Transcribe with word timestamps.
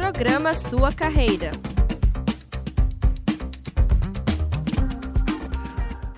Programa 0.00 0.54
Sua 0.54 0.90
Carreira. 0.90 1.50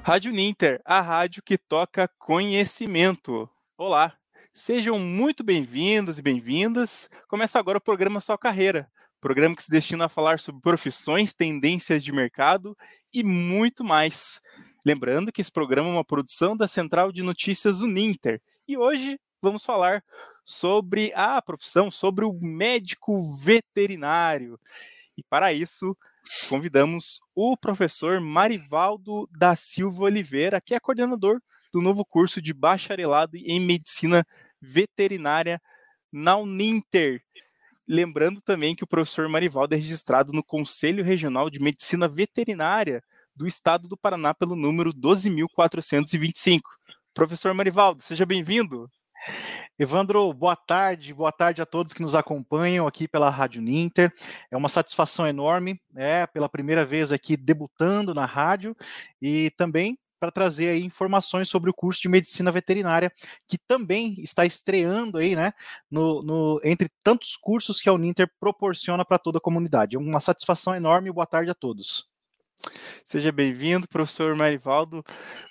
Rádio 0.04 0.30
Ninter, 0.32 0.80
a 0.84 1.00
rádio 1.00 1.42
que 1.42 1.58
toca 1.58 2.08
conhecimento. 2.16 3.50
Olá, 3.76 4.14
sejam 4.54 5.00
muito 5.00 5.42
bem-vindos 5.42 6.16
e 6.16 6.22
bem-vindas. 6.22 7.10
Começa 7.26 7.58
agora 7.58 7.78
o 7.78 7.80
programa 7.80 8.20
Sua 8.20 8.38
Carreira, 8.38 8.88
programa 9.20 9.56
que 9.56 9.64
se 9.64 9.70
destina 9.70 10.04
a 10.04 10.08
falar 10.08 10.38
sobre 10.38 10.62
profissões, 10.62 11.34
tendências 11.34 12.04
de 12.04 12.12
mercado 12.12 12.78
e 13.12 13.24
muito 13.24 13.82
mais. 13.82 14.40
Lembrando 14.86 15.32
que 15.32 15.40
esse 15.40 15.50
programa 15.50 15.88
é 15.88 15.92
uma 15.92 16.04
produção 16.04 16.56
da 16.56 16.68
Central 16.68 17.10
de 17.10 17.24
Notícias 17.24 17.80
Uninter 17.80 18.40
e 18.66 18.78
hoje 18.78 19.18
vamos 19.42 19.64
falar 19.64 20.04
sobre 20.44 21.12
a 21.14 21.40
profissão, 21.40 21.90
sobre 21.90 22.24
o 22.24 22.32
médico 22.40 23.36
veterinário. 23.36 24.58
E 25.16 25.22
para 25.22 25.52
isso, 25.52 25.96
convidamos 26.48 27.20
o 27.34 27.56
professor 27.56 28.20
Marivaldo 28.20 29.28
da 29.36 29.54
Silva 29.54 30.04
Oliveira, 30.04 30.60
que 30.60 30.74
é 30.74 30.80
coordenador 30.80 31.40
do 31.72 31.80
novo 31.80 32.04
curso 32.04 32.40
de 32.40 32.52
bacharelado 32.52 33.36
em 33.36 33.60
medicina 33.60 34.24
veterinária 34.60 35.60
na 36.12 36.36
Uninter. 36.36 37.22
Lembrando 37.88 38.40
também 38.40 38.74
que 38.74 38.84
o 38.84 38.86
professor 38.86 39.28
Marivaldo 39.28 39.74
é 39.74 39.76
registrado 39.76 40.32
no 40.32 40.44
Conselho 40.44 41.02
Regional 41.02 41.50
de 41.50 41.60
Medicina 41.60 42.06
Veterinária 42.06 43.02
do 43.34 43.46
Estado 43.46 43.88
do 43.88 43.96
Paraná 43.96 44.34
pelo 44.34 44.54
número 44.54 44.92
12.425. 44.92 46.60
Professor 47.14 47.52
Marivaldo, 47.54 48.02
seja 48.02 48.24
bem-vindo. 48.24 48.90
Evandro, 49.78 50.32
boa 50.32 50.54
tarde, 50.54 51.14
boa 51.14 51.32
tarde 51.32 51.62
a 51.62 51.66
todos 51.66 51.92
que 51.92 52.02
nos 52.02 52.14
acompanham 52.14 52.86
aqui 52.86 53.08
pela 53.08 53.30
Rádio 53.30 53.62
Ninter. 53.62 54.12
É 54.50 54.56
uma 54.56 54.68
satisfação 54.68 55.26
enorme, 55.26 55.80
é 55.96 56.26
pela 56.26 56.48
primeira 56.48 56.84
vez 56.84 57.10
aqui 57.10 57.36
debutando 57.36 58.14
na 58.14 58.24
rádio 58.24 58.76
e 59.20 59.50
também 59.56 59.98
para 60.20 60.30
trazer 60.30 60.68
aí 60.68 60.84
informações 60.84 61.48
sobre 61.48 61.68
o 61.68 61.74
curso 61.74 62.00
de 62.00 62.08
medicina 62.08 62.52
veterinária, 62.52 63.12
que 63.48 63.58
também 63.58 64.14
está 64.18 64.46
estreando 64.46 65.18
aí, 65.18 65.34
né, 65.34 65.52
no, 65.90 66.22
no 66.22 66.60
entre 66.62 66.88
tantos 67.02 67.34
cursos 67.34 67.80
que 67.80 67.88
a 67.88 67.92
Uninter 67.92 68.30
proporciona 68.38 69.04
para 69.04 69.18
toda 69.18 69.38
a 69.38 69.40
comunidade. 69.40 69.96
É 69.96 69.98
uma 69.98 70.20
satisfação 70.20 70.76
enorme. 70.76 71.10
Boa 71.10 71.26
tarde 71.26 71.50
a 71.50 71.54
todos. 71.54 72.11
Seja 73.04 73.32
bem-vindo, 73.32 73.88
professor 73.88 74.34
Marivaldo. 74.36 75.04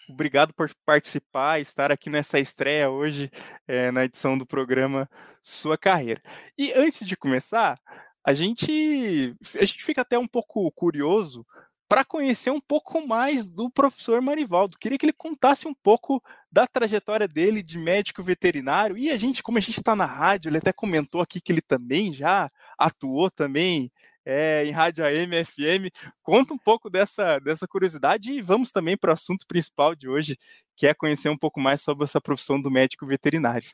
Obrigado 0.10 0.54
por 0.54 0.72
participar 0.86 1.60
e 1.60 1.62
estar 1.62 1.92
aqui 1.92 2.10
nessa 2.10 2.40
estreia 2.40 2.90
hoje 2.90 3.30
é, 3.68 3.92
na 3.92 4.06
edição 4.06 4.38
do 4.38 4.46
programa 4.46 5.10
Sua 5.42 5.78
Carreira. 5.78 6.22
E 6.58 6.74
antes 6.74 7.06
de 7.06 7.16
começar, 7.16 7.80
a 8.24 8.34
gente, 8.34 9.36
a 9.60 9.66
gente 9.66 9.84
fica 9.84 10.02
até 10.02 10.18
um 10.18 10.28
pouco 10.28 10.72
curioso 10.72 11.46
para 11.92 12.06
conhecer 12.06 12.50
um 12.52 12.62
pouco 12.62 13.06
mais 13.06 13.50
do 13.50 13.70
professor 13.70 14.22
Marivaldo. 14.22 14.78
Queria 14.80 14.98
que 14.98 15.06
ele 15.06 15.12
contasse 15.12 15.68
um 15.68 15.74
pouco 15.74 16.24
da 16.50 16.66
trajetória 16.66 17.28
dele 17.28 17.62
de 17.62 17.78
médico 17.78 18.24
veterinário. 18.24 18.98
E 18.98 19.12
a 19.12 19.18
gente, 19.18 19.44
como 19.44 19.58
a 19.58 19.62
gente 19.62 19.78
está 19.78 19.94
na 19.94 20.06
rádio, 20.06 20.48
ele 20.48 20.60
até 20.60 20.72
comentou 20.72 21.20
aqui 21.20 21.42
que 21.42 21.52
ele 21.52 21.62
também 21.62 22.14
já 22.14 22.50
atuou 22.78 23.30
também 23.30 23.92
é, 24.26 24.66
em 24.66 24.72
rádio 24.72 25.06
AM, 25.06 25.44
FM. 25.44 25.92
Conta 26.22 26.54
um 26.54 26.58
pouco 26.58 26.90
dessa, 26.90 27.40
dessa 27.40 27.68
curiosidade 27.68 28.32
e 28.32 28.42
vamos 28.42 28.72
também 28.72 28.98
para 28.98 29.12
o 29.12 29.14
assunto 29.14 29.46
principal 29.48 29.96
de 29.96 30.08
hoje, 30.08 30.38
que 30.76 30.88
é 30.88 30.94
conhecer 30.94 31.30
um 31.30 31.38
pouco 31.38 31.60
mais 31.60 31.82
sobre 31.82 32.04
essa 32.04 32.22
profissão 32.22 32.62
do 32.62 32.72
médico 32.72 33.06
veterinário. 33.06 33.70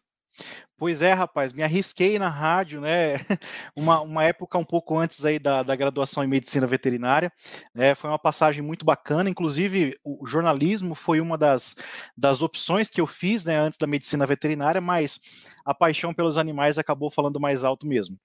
Pois 0.79 1.01
é, 1.01 1.11
rapaz, 1.11 1.53
me 1.53 1.63
arrisquei 1.63 2.19
na 2.19 2.29
rádio, 2.29 2.79
né? 2.81 3.15
Uma, 3.75 4.01
uma 4.01 4.23
época 4.23 4.57
um 4.57 4.63
pouco 4.63 4.97
antes 4.97 5.23
aí 5.25 5.39
da, 5.39 5.63
da 5.63 5.75
graduação 5.75 6.23
em 6.23 6.27
medicina 6.27 6.67
veterinária. 6.67 7.31
Né? 7.73 7.95
Foi 7.95 8.09
uma 8.09 8.19
passagem 8.19 8.61
muito 8.61 8.85
bacana. 8.85 9.29
Inclusive, 9.29 9.97
o 10.03 10.25
jornalismo 10.25 10.95
foi 10.95 11.19
uma 11.19 11.37
das, 11.37 11.75
das 12.15 12.41
opções 12.41 12.89
que 12.89 12.99
eu 12.99 13.07
fiz 13.07 13.45
né, 13.45 13.57
antes 13.57 13.77
da 13.77 13.85
medicina 13.87 14.25
veterinária, 14.25 14.81
mas 14.81 15.19
a 15.65 15.73
paixão 15.73 16.13
pelos 16.13 16.37
animais 16.37 16.77
acabou 16.77 17.11
falando 17.11 17.39
mais 17.39 17.63
alto 17.63 17.85
mesmo. 17.85 18.17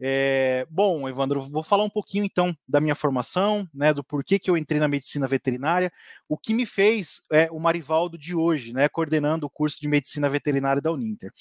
É, 0.00 0.66
bom, 0.70 1.08
Evandro, 1.08 1.40
vou 1.40 1.62
falar 1.62 1.84
um 1.84 1.88
pouquinho 1.88 2.24
então 2.24 2.54
da 2.68 2.80
minha 2.80 2.94
formação, 2.94 3.66
né? 3.72 3.94
Do 3.94 4.04
porquê 4.04 4.38
que 4.38 4.50
eu 4.50 4.56
entrei 4.56 4.78
na 4.78 4.88
medicina 4.88 5.26
veterinária, 5.26 5.90
o 6.28 6.36
que 6.36 6.52
me 6.52 6.66
fez 6.66 7.22
é, 7.32 7.48
o 7.50 7.58
Marivaldo 7.58 8.18
de 8.18 8.34
hoje, 8.34 8.72
né? 8.72 8.88
Coordenando 8.88 9.46
o 9.46 9.50
curso 9.50 9.80
de 9.80 9.88
medicina 9.88 10.28
veterinária 10.28 10.82
da 10.82 10.92
Uninter. 10.92 11.32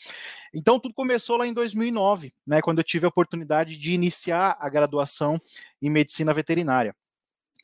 Então, 0.54 0.80
tudo 0.80 0.94
começou 0.94 1.38
lá 1.38 1.48
em 1.48 1.54
2009, 1.54 2.34
né, 2.46 2.62
quando 2.62 2.78
eu 2.78 2.84
tive 2.84 3.06
a 3.06 3.10
oportunidade 3.10 3.78
de 3.78 3.94
iniciar 3.94 4.56
a 4.60 4.70
graduação 4.70 5.42
em 5.82 5.90
medicina 5.90 6.34
veterinária. 6.34 6.96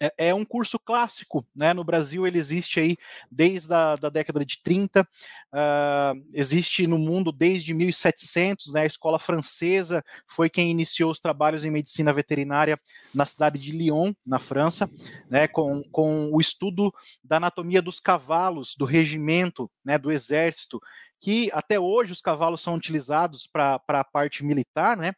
É, 0.01 0.29
é, 0.29 0.33
um 0.33 0.45
curso 0.45 0.79
clássico, 0.79 1.45
né? 1.53 1.73
No 1.73 1.83
Brasil 1.83 2.25
ele 2.25 2.38
existe 2.38 2.79
aí 2.79 2.95
desde 3.29 3.73
a 3.73 3.97
da 3.97 4.07
década 4.07 4.45
de 4.45 4.61
30, 4.63 5.01
uh, 5.01 5.05
ah, 5.51 6.13
existe 6.33 6.88
no 6.88 6.97
mundo 6.97 7.33
desde 7.33 7.73
1700, 7.73 8.72
né? 8.72 8.83
A 8.83 8.85
escola 8.85 9.19
francesa 9.19 10.01
foi 10.25 10.50
quem 10.50 10.71
iniciou 10.71 11.11
os 11.11 11.19
trabalhos 11.19 11.66
em 11.66 11.71
medicina 11.71 12.13
veterinária 12.13 12.79
na 13.13 13.25
cidade 13.25 13.59
de 13.59 13.71
Lyon, 13.71 14.13
na 14.25 14.39
França, 14.39 14.89
né? 15.29 15.50
Com, 15.50 15.83
com 15.91 16.31
o 16.31 16.39
estudo 16.39 16.94
da 17.21 17.35
anatomia 17.35 17.81
dos 17.81 18.00
cavalos, 18.00 18.75
do 18.77 18.85
regimento, 18.85 19.69
né? 19.83 19.97
Do 19.97 20.13
exército 20.13 20.79
que 21.19 21.50
até 21.53 21.80
hoje 21.80 22.12
os 22.12 22.22
cavalos 22.22 22.62
são 22.62 22.75
utilizados 22.75 23.47
para 23.47 23.81
a 23.88 24.03
parte 24.03 24.44
militar, 24.44 24.96
né? 24.97 25.13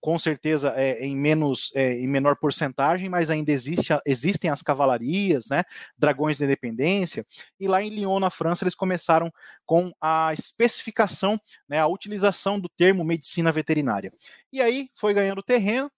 Com 0.00 0.18
certeza 0.18 0.72
é, 0.76 1.04
em 1.04 1.14
menos, 1.14 1.72
é, 1.74 1.92
em 1.94 2.06
menor 2.06 2.36
porcentagem, 2.36 3.08
mas 3.08 3.28
ainda 3.30 3.52
existe, 3.52 3.92
existem 4.06 4.50
as 4.50 4.62
cavalarias, 4.62 5.48
né? 5.50 5.62
Dragões 5.98 6.38
da 6.38 6.46
Independência. 6.46 7.26
E 7.58 7.68
lá 7.68 7.82
em 7.82 7.90
Lyon, 7.90 8.18
na 8.18 8.30
França, 8.30 8.64
eles 8.64 8.74
começaram 8.74 9.30
com 9.66 9.92
a 10.00 10.32
especificação, 10.32 11.38
né? 11.68 11.78
A 11.78 11.86
utilização 11.86 12.58
do 12.58 12.68
termo 12.68 13.04
medicina 13.04 13.52
veterinária. 13.52 14.12
E 14.52 14.62
aí 14.62 14.90
foi 14.94 15.12
ganhando 15.12 15.42
terreno. 15.42 15.90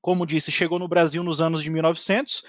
Como 0.00 0.24
disse, 0.24 0.50
chegou 0.50 0.78
no 0.78 0.88
Brasil 0.88 1.22
nos 1.22 1.42
anos 1.42 1.62
de 1.62 1.68
1900 1.68 2.42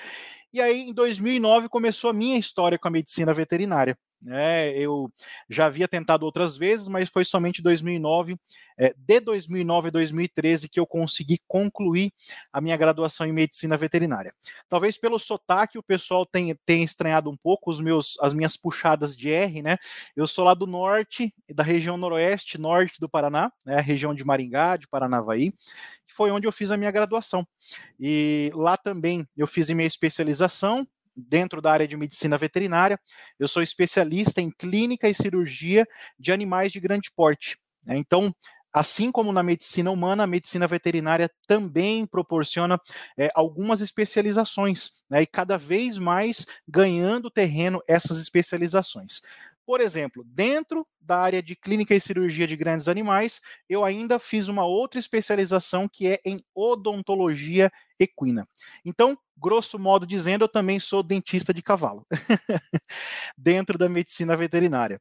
e 0.53 0.59
aí, 0.59 0.81
em 0.81 0.93
2009, 0.93 1.69
começou 1.69 2.09
a 2.09 2.13
minha 2.13 2.37
história 2.37 2.77
com 2.77 2.85
a 2.85 2.91
medicina 2.91 3.33
veterinária. 3.33 3.97
É, 4.27 4.77
eu 4.77 5.11
já 5.49 5.65
havia 5.65 5.87
tentado 5.87 6.23
outras 6.23 6.55
vezes, 6.55 6.87
mas 6.87 7.09
foi 7.09 7.25
somente 7.25 7.61
2009, 7.61 8.37
é, 8.77 8.93
de 8.95 9.19
2009 9.19 9.87
a 9.87 9.91
2013 9.91 10.69
que 10.69 10.79
eu 10.79 10.85
consegui 10.85 11.39
concluir 11.47 12.13
a 12.53 12.61
minha 12.61 12.77
graduação 12.77 13.25
em 13.25 13.33
medicina 13.33 13.75
veterinária. 13.75 14.33
Talvez 14.69 14.97
pelo 14.97 15.17
sotaque 15.17 15.77
o 15.77 15.83
pessoal 15.83 16.25
tenha, 16.25 16.55
tenha 16.65 16.85
estranhado 16.85 17.29
um 17.29 17.37
pouco 17.37 17.71
os 17.71 17.79
meus, 17.79 18.17
as 18.21 18.33
minhas 18.33 18.55
puxadas 18.55 19.17
de 19.17 19.29
R, 19.29 19.61
né? 19.61 19.77
Eu 20.15 20.27
sou 20.27 20.45
lá 20.45 20.53
do 20.53 20.67
norte, 20.67 21.33
da 21.49 21.63
região 21.63 21.97
noroeste, 21.97 22.59
norte 22.59 22.99
do 22.99 23.09
Paraná, 23.09 23.51
né? 23.65 23.79
região 23.81 24.13
de 24.13 24.23
Maringá, 24.23 24.77
de 24.77 24.87
Paranavaí, 24.87 25.51
que 26.07 26.13
foi 26.13 26.29
onde 26.29 26.47
eu 26.47 26.51
fiz 26.51 26.71
a 26.71 26.77
minha 26.77 26.91
graduação. 26.91 27.47
E 27.99 28.51
lá 28.53 28.77
também 28.77 29.27
eu 29.35 29.47
fiz 29.47 29.69
a 29.69 29.75
minha 29.75 29.87
especialização 29.87 30.87
dentro 31.15 31.61
da 31.61 31.71
área 31.71 31.87
de 31.87 31.97
medicina 31.97 32.37
veterinária. 32.37 32.99
Eu 33.39 33.47
sou 33.47 33.61
especialista 33.61 34.41
em 34.41 34.51
clínica 34.51 35.09
e 35.09 35.13
cirurgia 35.13 35.85
de 36.17 36.31
animais 36.31 36.71
de 36.71 36.79
grande 36.79 37.11
porte. 37.15 37.57
Né? 37.85 37.97
Então, 37.97 38.33
Assim 38.73 39.11
como 39.11 39.33
na 39.33 39.43
medicina 39.43 39.91
humana, 39.91 40.23
a 40.23 40.27
medicina 40.27 40.65
veterinária 40.65 41.29
também 41.45 42.05
proporciona 42.05 42.79
é, 43.17 43.29
algumas 43.35 43.81
especializações, 43.81 44.91
né, 45.09 45.23
e 45.23 45.27
cada 45.27 45.57
vez 45.57 45.97
mais 45.97 46.45
ganhando 46.65 47.29
terreno 47.29 47.81
essas 47.85 48.17
especializações. 48.17 49.21
Por 49.65 49.79
exemplo, 49.79 50.23
dentro 50.25 50.87
da 50.99 51.19
área 51.19 51.41
de 51.41 51.55
clínica 51.55 51.95
e 51.95 52.01
cirurgia 52.01 52.47
de 52.47 52.55
grandes 52.55 52.87
animais, 52.87 53.39
eu 53.69 53.85
ainda 53.85 54.19
fiz 54.19 54.47
uma 54.47 54.65
outra 54.65 54.99
especialização 54.99 55.87
que 55.87 56.07
é 56.07 56.19
em 56.25 56.43
odontologia 56.53 57.71
equina. 57.99 58.47
Então, 58.83 59.17
grosso 59.37 59.77
modo 59.77 60.05
dizendo, 60.05 60.43
eu 60.43 60.49
também 60.49 60.79
sou 60.79 61.03
dentista 61.03 61.53
de 61.53 61.61
cavalo, 61.61 62.05
dentro 63.37 63.77
da 63.77 63.87
medicina 63.87 64.35
veterinária. 64.35 64.99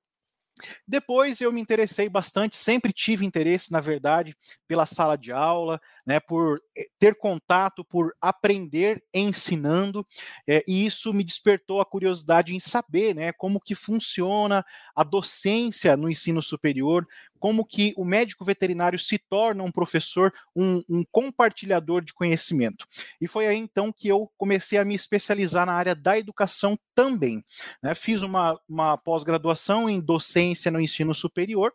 Depois 0.87 1.41
eu 1.41 1.53
me 1.53 1.61
interessei 1.61 2.09
bastante, 2.09 2.57
sempre 2.57 2.93
tive 2.93 3.25
interesse, 3.25 3.73
na 3.73 3.81
verdade, 3.81 4.37
pela 4.67 4.87
sala 4.87 5.17
de 5.17 5.33
aula, 5.33 5.81
né, 6.07 6.21
por 6.21 6.61
eh, 6.77 6.87
ter 6.99 7.17
contato, 7.17 7.85
por 7.85 8.15
aprender 8.21 9.03
ensinando, 9.13 10.07
é, 10.47 10.63
e 10.67 10.85
isso 10.85 11.13
me 11.13 11.25
despertou 11.25 11.81
a 11.81 11.87
curiosidade 11.87 12.55
em 12.55 12.61
saber, 12.61 13.15
né, 13.15 13.33
como 13.33 13.61
que 13.61 13.75
funciona 13.75 14.65
a 14.95 15.05
docência 15.05 15.97
no 15.97 16.11
ensino 16.11 16.43
superior, 16.43 17.07
como 17.41 17.65
que 17.65 17.93
o 17.97 18.05
médico 18.05 18.45
veterinário 18.45 18.99
se 18.99 19.19
torna 19.19 19.65
um 19.65 19.73
professor, 19.73 20.33
um, 20.55 20.83
um 20.89 21.03
compartilhador 21.11 22.05
de 22.05 22.13
conhecimento. 22.13 22.87
E 23.21 23.27
foi 23.27 23.47
aí 23.47 23.57
então 23.57 23.91
que 23.93 24.07
eu 24.07 24.31
comecei 24.37 24.79
a 24.79 24.85
me 24.85 24.95
especializar 24.95 25.67
na 25.67 25.73
área 25.73 25.95
da 25.95 26.19
educação 26.19 26.79
também. 26.95 27.43
Né? 27.83 27.95
Fiz 27.95 28.23
uma, 28.23 28.61
uma 28.69 28.97
pós-graduação 28.99 29.89
em 29.89 30.01
docência 30.01 30.71
no 30.71 30.81
ensino 30.81 31.15
superior 31.15 31.73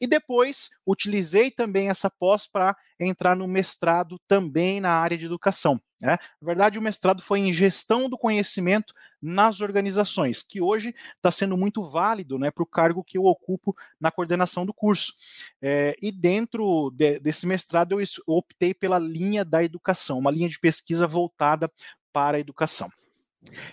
e 0.00 0.06
depois 0.06 0.70
utilizei 0.86 1.50
também 1.50 1.88
essa 1.88 2.10
pós 2.10 2.46
para 2.46 2.76
entrar 3.00 3.34
no 3.34 3.48
mestrado 3.48 4.20
também 4.28 4.80
na 4.80 4.92
área 4.92 5.16
de 5.16 5.24
educação. 5.24 5.80
Né? 6.00 6.18
Na 6.40 6.46
verdade, 6.46 6.78
o 6.78 6.82
mestrado 6.82 7.22
foi 7.22 7.40
em 7.40 7.52
gestão 7.52 8.08
do 8.08 8.18
conhecimento 8.18 8.92
nas 9.20 9.60
organizações, 9.60 10.42
que 10.42 10.60
hoje 10.60 10.94
está 11.16 11.30
sendo 11.30 11.56
muito 11.56 11.88
válido 11.88 12.38
né, 12.38 12.50
para 12.50 12.62
o 12.62 12.66
cargo 12.66 13.02
que 13.02 13.16
eu 13.16 13.24
ocupo 13.24 13.74
na 13.98 14.10
coordenação 14.10 14.66
do 14.66 14.74
curso. 14.74 15.14
É, 15.60 15.96
e 16.02 16.12
dentro 16.12 16.90
de, 16.90 17.18
desse 17.18 17.46
mestrado, 17.46 17.98
eu 17.98 18.06
optei 18.26 18.74
pela 18.74 18.98
linha 18.98 19.44
da 19.44 19.64
educação, 19.64 20.18
uma 20.18 20.30
linha 20.30 20.48
de 20.48 20.58
pesquisa 20.58 21.06
voltada 21.06 21.70
para 22.12 22.36
a 22.36 22.40
educação. 22.40 22.90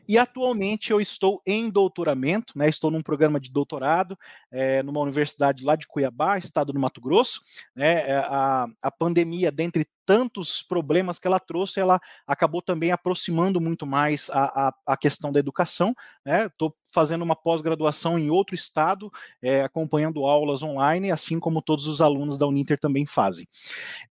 E 0.08 0.18
atualmente 0.18 0.92
eu 0.92 1.02
estou 1.02 1.42
em 1.46 1.70
doutoramento, 1.70 2.58
né? 2.58 2.70
Estou 2.70 2.92
num 2.92 3.02
programa 3.02 3.40
de 3.40 3.52
doutorado 3.52 4.18
é, 4.52 4.84
numa 4.84 5.00
universidade 5.02 5.64
lá 5.64 5.76
de 5.76 5.88
Cuiabá, 5.88 6.38
estado 6.38 6.72
do 6.72 6.80
Mato 6.80 7.02
Grosso. 7.02 7.42
Né? 7.76 8.12
A, 8.18 8.68
a 8.82 8.92
pandemia, 8.92 9.52
dentre 9.52 9.88
tantos 10.06 10.62
problemas 10.62 11.20
que 11.20 11.28
ela 11.28 11.40
trouxe, 11.40 11.80
ela 11.80 12.00
acabou 12.28 12.62
também 12.62 12.92
aproximando 12.92 13.60
muito 13.60 13.86
mais 13.86 14.30
a, 14.30 14.68
a, 14.68 14.74
a 14.94 14.98
questão 14.98 15.32
da 15.32 15.40
educação. 15.40 15.96
Estou 16.46 16.70
né? 16.70 16.76
fazendo 16.94 17.24
uma 17.24 17.36
pós-graduação 17.36 18.20
em 18.20 18.30
outro 18.30 18.54
estado, 18.56 19.12
é, 19.42 19.64
acompanhando 19.64 20.26
aulas 20.26 20.62
online, 20.62 21.12
assim 21.12 21.40
como 21.40 21.62
todos 21.62 21.88
os 21.88 22.02
alunos 22.02 22.38
da 22.38 22.48
Uninter 22.48 22.80
também 22.80 23.06
fazem. 23.06 23.48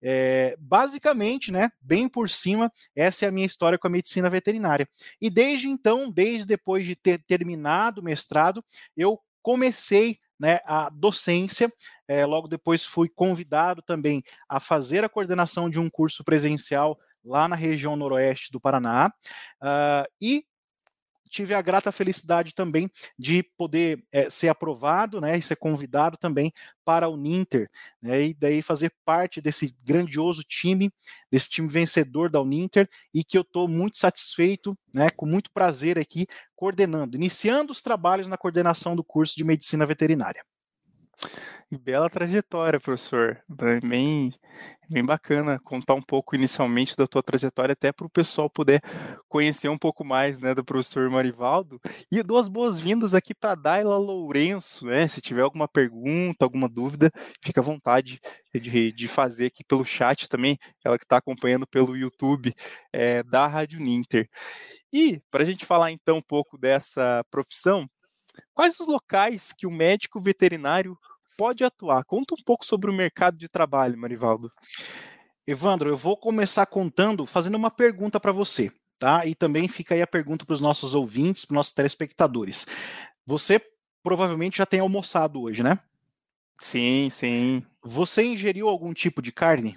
É, 0.03 0.57
basicamente, 0.59 1.53
né, 1.53 1.71
bem 1.81 2.09
por 2.09 2.29
cima, 2.29 2.73
essa 2.95 3.25
é 3.25 3.29
a 3.29 3.33
minha 3.33 3.47
história 3.47 3.79
com 3.79 3.87
a 3.87 3.91
medicina 3.91 4.29
veterinária. 4.29 4.89
E 5.21 5.31
desde 5.31 5.69
então, 5.69 6.11
desde 6.11 6.45
depois 6.45 6.85
de 6.85 6.97
ter 6.97 7.23
terminado 7.23 8.01
o 8.01 8.05
mestrado, 8.05 8.65
eu 8.97 9.21
comecei 9.43 10.19
né, 10.43 10.59
a 10.67 10.91
docência. 10.91 11.73
É, 12.09 12.27
logo 12.27 12.49
depois 12.49 12.85
fui 12.85 13.09
convidado 13.09 13.81
também 13.81 14.25
a 14.49 14.59
fazer 14.59 15.05
a 15.05 15.09
coordenação 15.09 15.71
de 15.71 15.79
um 15.79 15.89
curso 15.89 16.25
presencial 16.25 16.99
lá 17.25 17.47
na 17.47 17.55
região 17.55 17.95
noroeste 17.95 18.51
do 18.51 18.61
Paraná. 18.61 19.13
Uh, 19.63 20.05
e 20.21 20.45
tive 21.33 21.55
a 21.55 21.63
grata 21.63 21.91
felicidade 21.91 22.55
também 22.55 22.91
de 23.19 23.43
poder 23.57 24.05
é, 24.13 24.29
ser 24.29 24.49
aprovado, 24.49 25.21
né, 25.21 25.37
e 25.37 25.43
ser 25.43 25.57
convidado 25.57 26.17
também 26.17 26.53
para 26.85 27.09
o 27.09 27.15
Uninter, 27.15 27.71
né, 28.01 28.23
e 28.23 28.35
daí 28.35 28.61
fazer 28.61 28.93
parte 29.05 29.41
desse 29.41 29.75
grandioso 29.83 30.45
time, 30.45 30.93
desse 31.31 31.49
time 31.49 31.69
vencedor 31.69 32.29
da 32.31 32.41
Uninter, 32.41 32.89
e 33.15 33.25
que 33.25 33.39
eu 33.39 33.43
estou 33.43 33.67
muito 33.67 33.97
satisfeito, 33.97 34.77
né, 34.95 35.09
com 35.11 35.25
muito 35.25 35.51
prazer 35.51 35.99
aqui, 35.99 36.27
coordenando, 36.55 37.17
iniciando 37.17 37.73
os 37.73 37.81
trabalhos 37.81 38.29
na 38.29 38.37
coordenação 38.37 38.95
do 38.95 39.03
curso 39.03 39.35
de 39.35 39.43
Medicina 39.43 39.87
Veterinária. 39.87 40.45
Bela 41.71 42.11
trajetória, 42.11 42.79
professor. 42.79 43.43
Bem, 43.49 44.35
bem 44.93 45.05
bacana 45.05 45.59
contar 45.65 45.95
um 45.95 46.03
pouco 46.03 46.37
inicialmente 46.37 46.97
da 46.97 47.07
tua 47.07 47.23
trajetória, 47.23 47.73
até 47.73 47.91
para 47.91 48.07
o 48.07 48.11
pessoal 48.11 48.51
poder 48.51 48.83
conhecer 49.29 49.69
um 49.69 49.79
pouco 49.79 50.05
mais 50.05 50.39
né, 50.39 50.55
do 50.55 50.65
professor 50.65 51.09
Marivaldo. 51.09 51.81
E 52.11 52.23
duas 52.23 52.47
boas-vindas 52.49 53.15
aqui 53.15 53.35
para 53.35 53.55
Daila 53.55 53.97
Lourenço. 53.97 54.87
Né? 54.87 55.09
Se 55.09 55.21
tiver 55.21 55.41
alguma 55.41 55.67
pergunta, 55.67 56.45
alguma 56.45 56.69
dúvida, 56.69 57.11
fica 57.43 57.61
à 57.61 57.65
vontade 57.65 58.21
de, 58.55 58.93
de 58.93 59.09
fazer 59.09 59.47
aqui 59.47 59.65
pelo 59.65 59.85
chat 59.85 60.29
também, 60.29 60.59
ela 60.85 60.99
que 60.99 61.05
está 61.05 61.17
acompanhando 61.17 61.67
pelo 61.67 61.97
YouTube 61.97 62.55
é, 62.93 63.23
da 63.23 63.47
Rádio 63.47 63.81
Ninter. 63.81 64.29
E 64.93 65.21
para 65.31 65.43
a 65.43 65.47
gente 65.47 65.65
falar 65.65 65.91
então 65.91 66.19
um 66.19 66.23
pouco 66.23 66.59
dessa 66.59 67.25
profissão, 67.31 67.89
quais 68.55 68.79
os 68.79 68.87
locais 68.87 69.53
que 69.57 69.67
o 69.67 69.71
médico 69.71 70.21
veterinário 70.21 70.99
pode 71.43 71.65
atuar. 71.65 72.05
Conta 72.05 72.37
um 72.37 72.45
pouco 72.45 72.65
sobre 72.65 72.89
o 72.89 72.95
mercado 72.95 73.37
de 73.37 73.49
trabalho, 73.49 73.99
Marivaldo. 73.99 74.49
Evandro, 75.45 75.89
eu 75.89 75.97
vou 75.97 76.17
começar 76.17 76.65
contando, 76.67 77.27
fazendo 77.27 77.57
uma 77.57 77.69
pergunta 77.69 78.21
para 78.21 78.31
você, 78.31 78.71
tá? 78.97 79.27
E 79.27 79.35
também 79.35 79.67
fica 79.67 79.97
aí 79.97 80.01
a 80.01 80.07
pergunta 80.07 80.47
para 80.47 80.55
os 80.55 80.61
nossos 80.61 80.95
ouvintes, 80.95 81.45
para 81.45 81.55
os 81.55 81.57
nossos 81.57 81.73
telespectadores. 81.73 82.65
Você 83.27 83.61
provavelmente 84.05 84.59
já 84.59 84.67
tem 84.67 84.79
almoçado 84.79 85.43
hoje, 85.43 85.65
né? 85.65 85.81
Sim, 86.61 87.09
sim. 87.11 87.67
Você 87.83 88.23
ingeriu 88.23 88.69
algum 88.69 88.95
tipo 88.95 89.21
de 89.21 89.33
carne? 89.33 89.77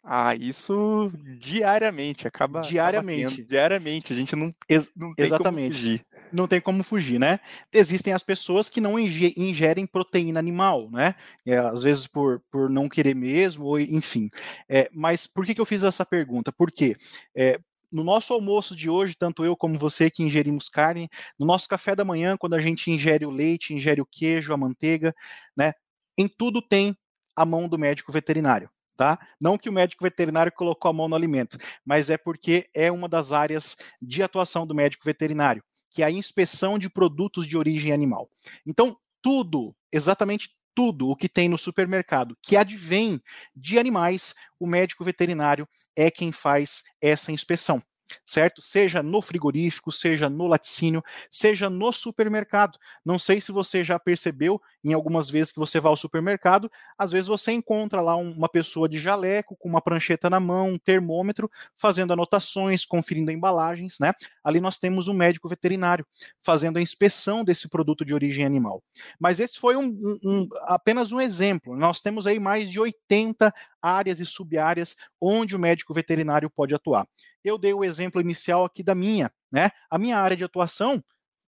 Ah, 0.00 0.36
isso 0.36 1.10
diariamente, 1.40 2.28
acaba. 2.28 2.60
Diariamente. 2.60 3.24
Acaba 3.26 3.48
diariamente, 3.48 4.12
a 4.12 4.16
gente 4.16 4.36
não, 4.36 4.54
não 4.94 5.12
tem 5.12 5.26
Exatamente. 5.26 6.06
Não 6.32 6.46
tem 6.46 6.60
como 6.60 6.82
fugir, 6.82 7.18
né? 7.18 7.40
Existem 7.72 8.12
as 8.12 8.22
pessoas 8.22 8.68
que 8.68 8.80
não 8.80 8.98
ingerem 8.98 9.86
proteína 9.86 10.38
animal, 10.38 10.90
né? 10.90 11.14
É, 11.44 11.56
às 11.58 11.82
vezes 11.82 12.06
por, 12.06 12.40
por 12.50 12.68
não 12.70 12.88
querer 12.88 13.14
mesmo, 13.14 13.64
ou 13.64 13.78
enfim. 13.80 14.30
É, 14.68 14.88
mas 14.92 15.26
por 15.26 15.44
que, 15.44 15.54
que 15.54 15.60
eu 15.60 15.66
fiz 15.66 15.82
essa 15.82 16.04
pergunta? 16.04 16.52
Porque 16.52 16.96
é, 17.34 17.58
no 17.92 18.04
nosso 18.04 18.32
almoço 18.32 18.74
de 18.74 18.90
hoje, 18.90 19.14
tanto 19.16 19.44
eu 19.44 19.56
como 19.56 19.78
você 19.78 20.10
que 20.10 20.22
ingerimos 20.22 20.68
carne, 20.68 21.08
no 21.38 21.46
nosso 21.46 21.68
café 21.68 21.94
da 21.94 22.04
manhã, 22.04 22.36
quando 22.36 22.54
a 22.54 22.60
gente 22.60 22.90
ingere 22.90 23.24
o 23.24 23.30
leite, 23.30 23.74
ingere 23.74 24.00
o 24.00 24.06
queijo, 24.06 24.52
a 24.52 24.56
manteiga, 24.56 25.14
né? 25.56 25.72
Em 26.18 26.28
tudo 26.28 26.60
tem 26.62 26.96
a 27.34 27.44
mão 27.44 27.68
do 27.68 27.78
médico 27.78 28.12
veterinário. 28.12 28.70
Tá? 28.96 29.18
Não 29.38 29.58
que 29.58 29.68
o 29.68 29.72
médico 29.72 30.02
veterinário 30.02 30.50
colocou 30.50 30.88
a 30.88 30.92
mão 30.92 31.06
no 31.06 31.14
alimento, 31.14 31.58
mas 31.84 32.08
é 32.08 32.16
porque 32.16 32.66
é 32.72 32.90
uma 32.90 33.06
das 33.06 33.30
áreas 33.30 33.76
de 34.00 34.22
atuação 34.22 34.66
do 34.66 34.74
médico 34.74 35.04
veterinário 35.04 35.62
que 35.90 36.02
é 36.02 36.06
a 36.06 36.10
inspeção 36.10 36.78
de 36.78 36.90
produtos 36.90 37.46
de 37.46 37.56
origem 37.56 37.92
animal. 37.92 38.30
Então, 38.64 38.96
tudo, 39.22 39.74
exatamente 39.92 40.50
tudo 40.74 41.08
o 41.08 41.16
que 41.16 41.28
tem 41.28 41.48
no 41.48 41.56
supermercado 41.56 42.36
que 42.42 42.56
advém 42.56 43.20
de 43.54 43.78
animais, 43.78 44.34
o 44.60 44.66
médico 44.66 45.02
veterinário 45.02 45.66
é 45.96 46.10
quem 46.10 46.30
faz 46.30 46.82
essa 47.00 47.32
inspeção 47.32 47.82
certo? 48.24 48.60
Seja 48.60 49.02
no 49.02 49.20
frigorífico, 49.22 49.90
seja 49.92 50.28
no 50.28 50.46
laticínio, 50.46 51.02
seja 51.30 51.68
no 51.70 51.92
supermercado. 51.92 52.78
Não 53.04 53.18
sei 53.18 53.40
se 53.40 53.52
você 53.52 53.82
já 53.82 53.98
percebeu 53.98 54.60
em 54.84 54.92
algumas 54.92 55.28
vezes 55.28 55.52
que 55.52 55.58
você 55.58 55.80
vai 55.80 55.90
ao 55.90 55.96
supermercado, 55.96 56.70
às 56.96 57.12
vezes 57.12 57.26
você 57.26 57.52
encontra 57.52 58.00
lá 58.00 58.14
uma 58.16 58.48
pessoa 58.48 58.88
de 58.88 58.98
jaleco 58.98 59.56
com 59.56 59.68
uma 59.68 59.80
prancheta 59.80 60.30
na 60.30 60.38
mão, 60.38 60.70
um 60.70 60.78
termômetro, 60.78 61.50
fazendo 61.76 62.12
anotações, 62.12 62.84
conferindo 62.84 63.32
embalagens, 63.32 63.96
né? 63.98 64.12
Ali 64.44 64.60
nós 64.60 64.78
temos 64.78 65.08
um 65.08 65.14
médico 65.14 65.48
veterinário 65.48 66.06
fazendo 66.42 66.78
a 66.78 66.82
inspeção 66.82 67.42
desse 67.42 67.68
produto 67.68 68.04
de 68.04 68.14
origem 68.14 68.44
animal. 68.44 68.82
Mas 69.18 69.40
esse 69.40 69.58
foi 69.58 69.76
um, 69.76 69.86
um, 69.86 70.18
um, 70.24 70.48
apenas 70.62 71.10
um 71.10 71.20
exemplo. 71.20 71.76
Nós 71.76 72.00
temos 72.00 72.26
aí 72.26 72.38
mais 72.38 72.70
de 72.70 72.78
80 72.78 73.52
áreas 73.86 74.20
e 74.20 74.26
subáreas 74.26 74.96
onde 75.20 75.54
o 75.54 75.58
médico 75.58 75.94
veterinário 75.94 76.50
pode 76.50 76.74
atuar. 76.74 77.06
Eu 77.44 77.56
dei 77.56 77.72
o 77.72 77.84
exemplo 77.84 78.20
inicial 78.20 78.64
aqui 78.64 78.82
da 78.82 78.94
minha, 78.94 79.30
né? 79.50 79.70
A 79.90 79.98
minha 79.98 80.18
área 80.18 80.36
de 80.36 80.44
atuação, 80.44 81.02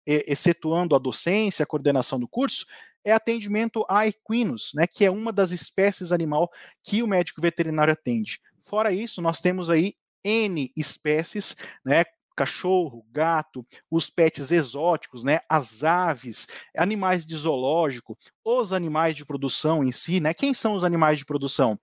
excetuando 0.06 0.96
a 0.96 1.00
docência, 1.00 1.64
a 1.64 1.66
coordenação 1.66 2.20
do 2.20 2.28
curso, 2.28 2.66
é 3.04 3.12
atendimento 3.12 3.86
a 3.88 4.08
equinos, 4.08 4.72
né, 4.74 4.88
que 4.88 5.06
é 5.06 5.12
uma 5.12 5.32
das 5.32 5.52
espécies 5.52 6.12
animal 6.12 6.52
que 6.84 7.04
o 7.04 7.08
médico 7.08 7.40
veterinário 7.40 7.94
atende. 7.94 8.40
Fora 8.66 8.92
isso, 8.92 9.22
nós 9.22 9.40
temos 9.40 9.70
aí 9.70 9.94
N 10.24 10.72
espécies, 10.76 11.56
né, 11.84 12.04
cachorro, 12.36 13.06
gato, 13.12 13.66
os 13.90 14.10
pets 14.10 14.52
exóticos, 14.52 15.24
né, 15.24 15.40
as 15.48 15.84
aves, 15.84 16.48
animais 16.76 17.26
de 17.26 17.36
zoológico, 17.36 18.18
os 18.44 18.74
animais 18.74 19.16
de 19.16 19.24
produção 19.24 19.84
em 19.84 19.92
si, 19.92 20.20
né? 20.20 20.34
Quem 20.34 20.54
são 20.54 20.74
os 20.74 20.84
animais 20.84 21.20
de 21.20 21.26
produção? 21.26 21.80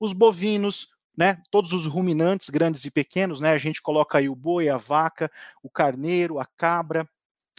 Os 0.00 0.12
bovinos, 0.12 0.88
né? 1.16 1.40
Todos 1.50 1.72
os 1.72 1.86
ruminantes, 1.86 2.48
grandes 2.48 2.84
e 2.84 2.90
pequenos, 2.90 3.40
né? 3.40 3.52
A 3.52 3.58
gente 3.58 3.82
coloca 3.82 4.18
aí 4.18 4.28
o 4.28 4.34
boi, 4.34 4.68
a 4.68 4.78
vaca, 4.78 5.30
o 5.62 5.68
carneiro, 5.68 6.40
a 6.40 6.46
cabra, 6.56 7.06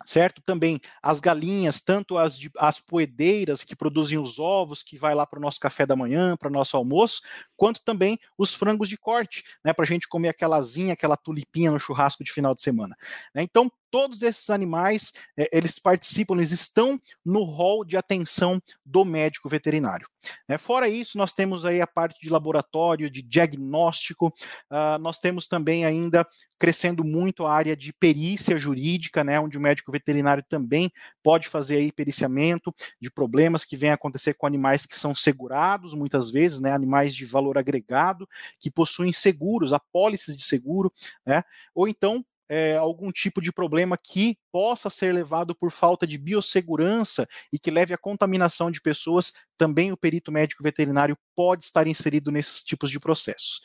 certo? 0.05 0.41
Também 0.41 0.79
as 1.01 1.19
galinhas, 1.19 1.81
tanto 1.81 2.17
as, 2.17 2.39
as 2.57 2.79
poedeiras 2.79 3.63
que 3.63 3.75
produzem 3.75 4.17
os 4.17 4.39
ovos, 4.39 4.81
que 4.83 4.97
vai 4.97 5.13
lá 5.13 5.25
para 5.25 5.39
o 5.39 5.41
nosso 5.41 5.59
café 5.59 5.85
da 5.85 5.95
manhã, 5.95 6.35
para 6.35 6.49
o 6.49 6.51
nosso 6.51 6.75
almoço, 6.75 7.21
quanto 7.55 7.83
também 7.83 8.19
os 8.37 8.55
frangos 8.55 8.89
de 8.89 8.97
corte, 8.97 9.43
né? 9.63 9.73
Para 9.73 9.83
a 9.83 9.87
gente 9.87 10.07
comer 10.07 10.29
aquela 10.29 10.57
asinha, 10.57 10.93
aquela 10.93 11.17
tulipinha 11.17 11.71
no 11.71 11.79
churrasco 11.79 12.23
de 12.23 12.31
final 12.31 12.55
de 12.55 12.61
semana. 12.61 12.95
Né? 13.33 13.43
Então, 13.43 13.71
todos 13.91 14.23
esses 14.23 14.49
animais, 14.49 15.11
é, 15.37 15.49
eles 15.51 15.77
participam, 15.77 16.35
eles 16.35 16.51
estão 16.51 16.99
no 17.23 17.43
rol 17.43 17.83
de 17.83 17.97
atenção 17.97 18.61
do 18.85 19.03
médico 19.03 19.49
veterinário. 19.49 20.07
É, 20.47 20.57
fora 20.57 20.87
isso, 20.87 21.17
nós 21.17 21.33
temos 21.33 21.65
aí 21.65 21.81
a 21.81 21.87
parte 21.87 22.19
de 22.21 22.29
laboratório, 22.29 23.09
de 23.09 23.21
diagnóstico, 23.21 24.27
uh, 24.27 24.97
nós 24.99 25.19
temos 25.19 25.47
também 25.47 25.83
ainda 25.83 26.27
crescendo 26.59 27.03
muito 27.03 27.45
a 27.45 27.53
área 27.53 27.75
de 27.75 27.91
perícia 27.91 28.57
jurídica, 28.57 29.23
né, 29.23 29.39
onde 29.39 29.57
o 29.57 29.61
médico 29.61 29.91
veterinário 29.91 30.43
também 30.47 30.91
pode 31.23 31.49
fazer 31.49 31.77
aí 31.77 31.91
periciamento 31.91 32.73
de 33.01 33.09
problemas 33.09 33.65
que 33.65 33.75
vêm 33.75 33.89
acontecer 33.89 34.35
com 34.35 34.45
animais 34.45 34.85
que 34.85 34.95
são 34.95 35.15
segurados, 35.15 35.95
muitas 35.95 36.31
vezes, 36.31 36.61
né, 36.61 36.71
animais 36.71 37.15
de 37.15 37.25
valor 37.25 37.57
agregado, 37.57 38.29
que 38.59 38.69
possuem 38.69 39.11
seguros, 39.11 39.73
apólices 39.73 40.37
de 40.37 40.43
seguro, 40.43 40.93
né, 41.25 41.43
ou 41.73 41.87
então 41.87 42.23
é, 42.53 42.75
algum 42.75 43.13
tipo 43.13 43.41
de 43.41 43.49
problema 43.49 43.97
que 43.97 44.37
possa 44.51 44.89
ser 44.89 45.13
levado 45.13 45.55
por 45.55 45.71
falta 45.71 46.05
de 46.05 46.17
biossegurança 46.17 47.25
e 47.51 47.57
que 47.57 47.71
leve 47.71 47.93
à 47.93 47.97
contaminação 47.97 48.69
de 48.69 48.81
pessoas, 48.81 49.31
também 49.57 49.93
o 49.93 49.97
perito 49.97 50.33
médico 50.33 50.61
veterinário 50.61 51.17
pode 51.33 51.63
estar 51.63 51.87
inserido 51.87 52.29
nesses 52.29 52.61
tipos 52.61 52.91
de 52.91 52.99
processos. 52.99 53.61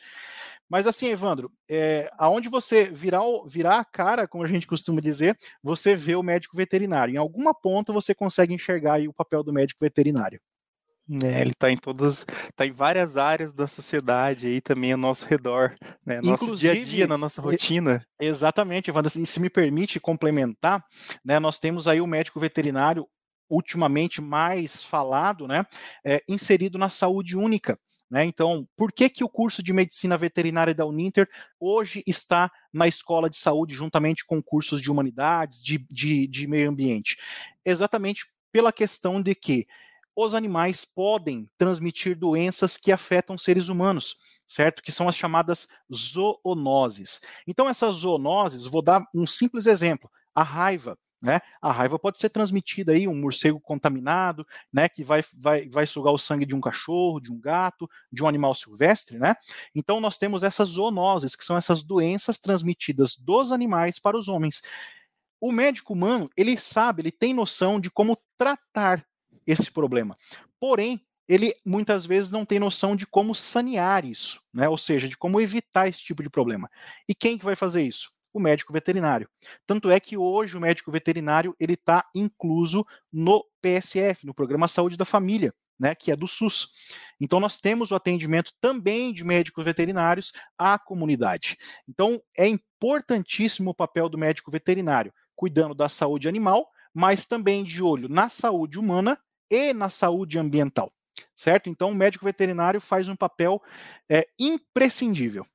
Mas 0.69 0.87
assim, 0.87 1.07
Evandro, 1.07 1.51
é, 1.69 2.09
aonde 2.17 2.47
você 2.47 2.85
virar, 2.85 3.23
virar 3.45 3.79
a 3.79 3.85
cara, 3.85 4.25
como 4.25 4.45
a 4.45 4.47
gente 4.47 4.65
costuma 4.65 5.01
dizer, 5.01 5.37
você 5.61 5.93
vê 5.93 6.15
o 6.15 6.23
médico 6.23 6.55
veterinário. 6.55 7.13
Em 7.13 7.17
alguma 7.17 7.53
ponta 7.53 7.91
você 7.91 8.15
consegue 8.15 8.53
enxergar 8.53 9.01
o 9.01 9.13
papel 9.13 9.43
do 9.43 9.51
médico 9.51 9.79
veterinário. 9.81 10.39
É, 11.23 11.41
ele 11.41 11.51
está 11.51 11.71
em 11.71 11.77
todas, 11.77 12.25
está 12.49 12.65
em 12.65 12.71
várias 12.71 13.15
áreas 13.15 13.53
da 13.53 13.65
sociedade 13.65 14.45
aí 14.45 14.59
também 14.59 14.91
ao 14.91 14.97
nosso 14.97 15.25
redor, 15.25 15.75
né? 16.05 16.19
Nosso 16.21 16.43
Inclusive, 16.43 16.73
dia 16.73 16.81
a 16.81 16.85
dia, 16.85 17.07
na 17.07 17.17
nossa 17.17 17.41
rotina. 17.41 18.05
Exatamente, 18.19 18.89
Evandro, 18.89 19.09
se 19.09 19.39
me 19.39 19.49
permite 19.49 19.99
complementar, 19.99 20.83
né? 21.23 21.39
Nós 21.39 21.59
temos 21.59 21.87
aí 21.87 22.01
o 22.01 22.07
médico 22.07 22.39
veterinário 22.39 23.07
ultimamente 23.49 24.21
mais 24.21 24.83
falado, 24.83 25.47
né? 25.47 25.65
É, 26.05 26.21
inserido 26.27 26.77
na 26.77 26.89
saúde 26.89 27.37
única. 27.37 27.79
Né? 28.09 28.23
Então, 28.23 28.65
por 28.77 28.91
que, 28.91 29.09
que 29.09 29.23
o 29.23 29.29
curso 29.29 29.61
de 29.61 29.73
medicina 29.73 30.17
veterinária 30.17 30.73
da 30.73 30.85
Uninter 30.85 31.27
hoje 31.59 32.03
está 32.07 32.49
na 32.71 32.87
escola 32.87 33.29
de 33.29 33.35
saúde, 33.37 33.75
juntamente 33.75 34.25
com 34.25 34.41
cursos 34.41 34.81
de 34.81 34.89
humanidades, 34.89 35.61
de, 35.61 35.85
de, 35.91 36.25
de 36.25 36.47
meio 36.47 36.69
ambiente? 36.69 37.17
Exatamente 37.65 38.25
pela 38.49 38.71
questão 38.71 39.21
de 39.21 39.35
que 39.35 39.67
os 40.17 40.33
animais 40.33 40.83
podem 40.83 41.47
transmitir 41.59 42.17
doenças 42.17 42.75
que 42.75 42.91
afetam 42.91 43.37
seres 43.37 43.69
humanos, 43.69 44.17
certo? 44.47 44.81
Que 44.81 44.91
são 44.91 45.07
as 45.07 45.15
chamadas 45.15 45.67
zoonoses. 45.93 47.21
Então, 47.45 47.69
essas 47.69 47.97
zoonoses, 47.97 48.65
vou 48.65 48.81
dar 48.81 49.05
um 49.13 49.27
simples 49.27 49.67
exemplo: 49.67 50.09
a 50.33 50.41
raiva. 50.41 50.97
Né? 51.19 51.39
A 51.59 51.71
raiva 51.71 51.97
pode 51.97 52.19
ser 52.19 52.29
transmitida 52.29 52.91
aí, 52.91 53.07
um 53.07 53.15
morcego 53.15 53.59
contaminado, 53.59 54.45
né, 54.71 54.87
que 54.87 55.03
vai, 55.03 55.23
vai, 55.35 55.67
vai 55.67 55.87
sugar 55.87 56.11
o 56.11 56.17
sangue 56.17 56.45
de 56.45 56.55
um 56.55 56.61
cachorro, 56.61 57.19
de 57.19 57.31
um 57.31 57.39
gato, 57.39 57.89
de 58.11 58.23
um 58.23 58.27
animal 58.27 58.53
silvestre, 58.53 59.17
né? 59.17 59.33
Então 59.73 59.99
nós 59.99 60.19
temos 60.19 60.43
essas 60.43 60.69
zoonoses, 60.69 61.35
que 61.35 61.43
são 61.43 61.57
essas 61.57 61.81
doenças 61.81 62.37
transmitidas 62.37 63.17
dos 63.17 63.51
animais 63.51 63.97
para 63.97 64.15
os 64.15 64.27
homens. 64.27 64.61
O 65.41 65.51
médico 65.51 65.93
humano, 65.93 66.29
ele 66.37 66.55
sabe, 66.55 67.01
ele 67.01 67.11
tem 67.11 67.33
noção 67.33 67.79
de 67.79 67.89
como 67.89 68.15
tratar 68.37 69.03
esse 69.47 69.71
problema. 69.71 70.15
Porém, 70.59 71.01
ele 71.27 71.53
muitas 71.65 72.05
vezes 72.05 72.31
não 72.31 72.45
tem 72.45 72.59
noção 72.59 72.95
de 72.95 73.05
como 73.05 73.35
sanear 73.35 74.05
isso, 74.05 74.41
né? 74.53 74.67
ou 74.69 74.77
seja, 74.77 75.07
de 75.07 75.17
como 75.17 75.41
evitar 75.41 75.87
esse 75.87 76.01
tipo 76.01 76.23
de 76.23 76.29
problema. 76.29 76.69
E 77.07 77.15
quem 77.15 77.37
que 77.37 77.45
vai 77.45 77.55
fazer 77.55 77.83
isso? 77.83 78.11
O 78.33 78.39
médico 78.39 78.71
veterinário. 78.71 79.27
Tanto 79.65 79.89
é 79.89 79.99
que 79.99 80.17
hoje 80.17 80.57
o 80.57 80.61
médico 80.61 80.91
veterinário 80.91 81.55
ele 81.59 81.73
está 81.73 82.05
incluso 82.15 82.85
no 83.11 83.43
PSF, 83.61 84.25
no 84.25 84.33
Programa 84.33 84.67
Saúde 84.67 84.95
da 84.95 85.05
Família, 85.05 85.53
né, 85.79 85.93
que 85.93 86.11
é 86.11 86.15
do 86.15 86.27
SUS. 86.27 86.69
Então 87.19 87.39
nós 87.39 87.59
temos 87.59 87.91
o 87.91 87.95
atendimento 87.95 88.51
também 88.59 89.13
de 89.13 89.23
médicos 89.23 89.65
veterinários 89.65 90.33
à 90.57 90.77
comunidade. 90.79 91.57
Então 91.87 92.21
é 92.37 92.47
importantíssimo 92.47 93.71
o 93.71 93.75
papel 93.75 94.07
do 94.07 94.17
médico 94.17 94.51
veterinário, 94.51 95.13
cuidando 95.35 95.75
da 95.75 95.89
saúde 95.89 96.27
animal, 96.27 96.69
mas 96.93 97.25
também 97.25 97.63
de 97.63 97.83
olho 97.83 98.07
na 98.09 98.29
saúde 98.29 98.79
humana 98.79 99.19
e 99.49 99.73
na 99.73 99.89
saúde 99.89 100.39
ambiental, 100.39 100.91
certo? 101.35 101.69
Então, 101.69 101.89
o 101.89 101.95
médico 101.95 102.25
veterinário 102.25 102.81
faz 102.81 103.07
um 103.07 103.15
papel 103.15 103.61
é, 104.09 104.27
imprescindível. 104.39 105.45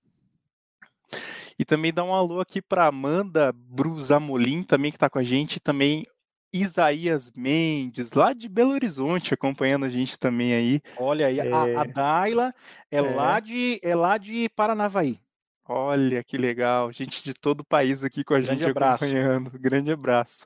E 1.58 1.64
também 1.64 1.92
dá 1.92 2.02
um 2.02 2.14
alô 2.14 2.40
aqui 2.40 2.60
para 2.62 2.86
Amanda 2.86 3.52
Brusamolin, 3.52 4.62
também 4.62 4.90
que 4.90 4.96
está 4.96 5.08
com 5.08 5.18
a 5.18 5.22
gente, 5.22 5.60
também 5.60 6.04
Isaías 6.52 7.32
Mendes, 7.34 8.12
lá 8.12 8.32
de 8.32 8.48
Belo 8.48 8.72
Horizonte, 8.72 9.32
acompanhando 9.32 9.86
a 9.86 9.88
gente 9.88 10.18
também 10.18 10.52
aí. 10.52 10.80
Olha 10.98 11.26
aí, 11.26 11.40
é... 11.40 11.50
a, 11.50 11.80
a 11.80 11.84
Daila 11.84 12.54
é, 12.90 12.98
é, 12.98 13.00
Lá 13.00 13.40
de, 13.40 13.80
é 13.82 13.94
lá 13.94 14.18
de 14.18 14.48
Paranavaí. 14.50 15.18
Olha 15.64 16.24
que 16.24 16.36
legal, 16.36 16.90
gente 16.92 17.22
de 17.22 17.32
todo 17.34 17.60
o 17.60 17.64
país 17.64 18.02
aqui 18.02 18.24
com 18.24 18.34
a 18.34 18.40
Grande 18.40 18.64
gente 18.64 18.70
abraço. 18.70 19.04
acompanhando. 19.04 19.50
Grande 19.58 19.92
abraço. 19.92 20.44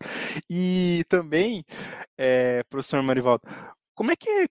E 0.48 1.04
também, 1.08 1.64
é, 2.18 2.62
professor 2.64 3.02
Marivaldo, 3.02 3.42
como 3.94 4.12
é 4.12 4.16
que 4.16 4.48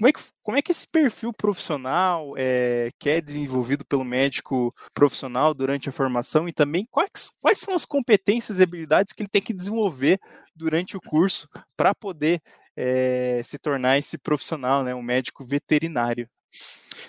como 0.00 0.08
é 0.08 0.12
que, 0.14 0.20
como 0.42 0.56
é 0.56 0.62
que 0.62 0.72
esse 0.72 0.86
perfil 0.86 1.30
profissional 1.30 2.32
é, 2.38 2.90
que 2.98 3.10
é 3.10 3.20
desenvolvido 3.20 3.84
pelo 3.84 4.02
médico 4.02 4.74
profissional 4.94 5.52
durante 5.52 5.90
a 5.90 5.92
formação 5.92 6.48
e 6.48 6.54
também 6.54 6.86
quais, 6.90 7.30
quais 7.38 7.58
são 7.58 7.74
as 7.74 7.84
competências 7.84 8.58
e 8.58 8.62
habilidades 8.62 9.12
que 9.12 9.22
ele 9.22 9.28
tem 9.28 9.42
que 9.42 9.52
desenvolver 9.52 10.18
durante 10.56 10.96
o 10.96 11.00
curso 11.02 11.46
para 11.76 11.94
poder 11.94 12.40
é, 12.74 13.42
se 13.44 13.58
tornar 13.58 13.98
esse 13.98 14.16
profissional, 14.16 14.82
né, 14.82 14.94
um 14.94 15.02
médico 15.02 15.44
veterinário? 15.44 16.26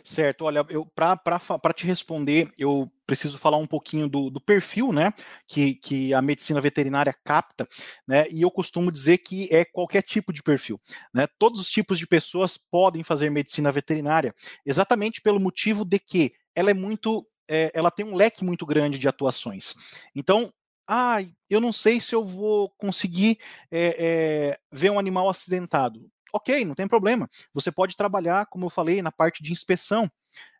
Certo, 0.04 0.46
olha, 0.46 0.66
eu 0.70 0.86
para 0.86 1.74
te 1.74 1.86
responder, 1.86 2.52
eu 2.58 2.92
preciso 3.06 3.38
falar 3.38 3.58
um 3.58 3.68
pouquinho 3.68 4.08
do, 4.08 4.30
do 4.30 4.40
perfil, 4.40 4.92
né, 4.92 5.14
que, 5.48 5.76
que 5.76 6.14
a 6.14 6.22
medicina 6.22 6.62
veterinária 6.62 7.14
capta, 7.24 7.68
né, 8.08 8.26
e 8.30 8.42
eu 8.42 8.50
costumo 8.50 8.92
dizer 8.92 9.18
que 9.18 9.48
é 9.52 9.66
qualquer 9.66 10.02
tipo 10.02 10.32
de 10.32 10.42
perfil, 10.42 10.80
né, 11.14 11.28
todos 11.38 11.60
os 11.60 11.70
tipos 11.70 12.00
de 12.00 12.08
pessoas 12.08 12.58
podem 12.58 13.04
fazer 13.04 13.30
medicina 13.30 13.72
veterinária, 13.72 14.34
exatamente 14.66 15.22
pelo 15.22 15.40
motivo 15.40 15.84
de 15.84 16.00
que 16.00 16.34
ela 16.56 16.72
é 16.72 16.74
muito, 16.74 17.28
é, 17.50 17.72
ela 17.74 17.92
tem 17.92 18.06
um 18.06 18.16
leque 18.16 18.44
muito 18.44 18.66
grande 18.66 18.98
de 18.98 19.08
atuações. 19.08 19.74
Então, 20.16 20.52
ah, 20.88 21.18
eu 21.50 21.62
não 21.62 21.72
sei 21.72 22.02
se 22.02 22.14
eu 22.14 22.26
vou 22.26 22.70
conseguir 22.72 23.38
é, 23.72 23.96
é, 23.98 24.60
ver 24.72 24.90
um 24.90 25.00
animal 25.00 25.30
acidentado 25.30 26.10
ok, 26.34 26.66
não 26.66 26.76
tem 26.76 26.88
problema. 26.88 27.30
Você 27.54 27.72
pode 27.72 27.96
trabalhar, 27.96 28.46
como 28.48 28.66
eu 28.66 28.70
falei, 28.70 29.02
na 29.02 29.12
parte 29.12 29.44
de 29.44 29.52
inspeção. 29.52 30.10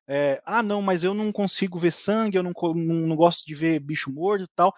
É, 0.08 0.42
ah, 0.46 0.62
não, 0.64 0.82
mas 0.82 1.04
eu 1.04 1.14
não 1.14 1.32
consigo 1.32 1.78
ver 1.78 1.92
sangue, 1.92 2.38
eu 2.38 2.44
não, 2.44 2.52
não, 2.76 2.96
não 3.08 3.16
gosto 3.16 3.46
de 3.46 3.56
ver 3.56 3.80
bicho 3.80 4.12
morto 4.12 4.44
e 4.44 4.48
tal. 4.56 4.74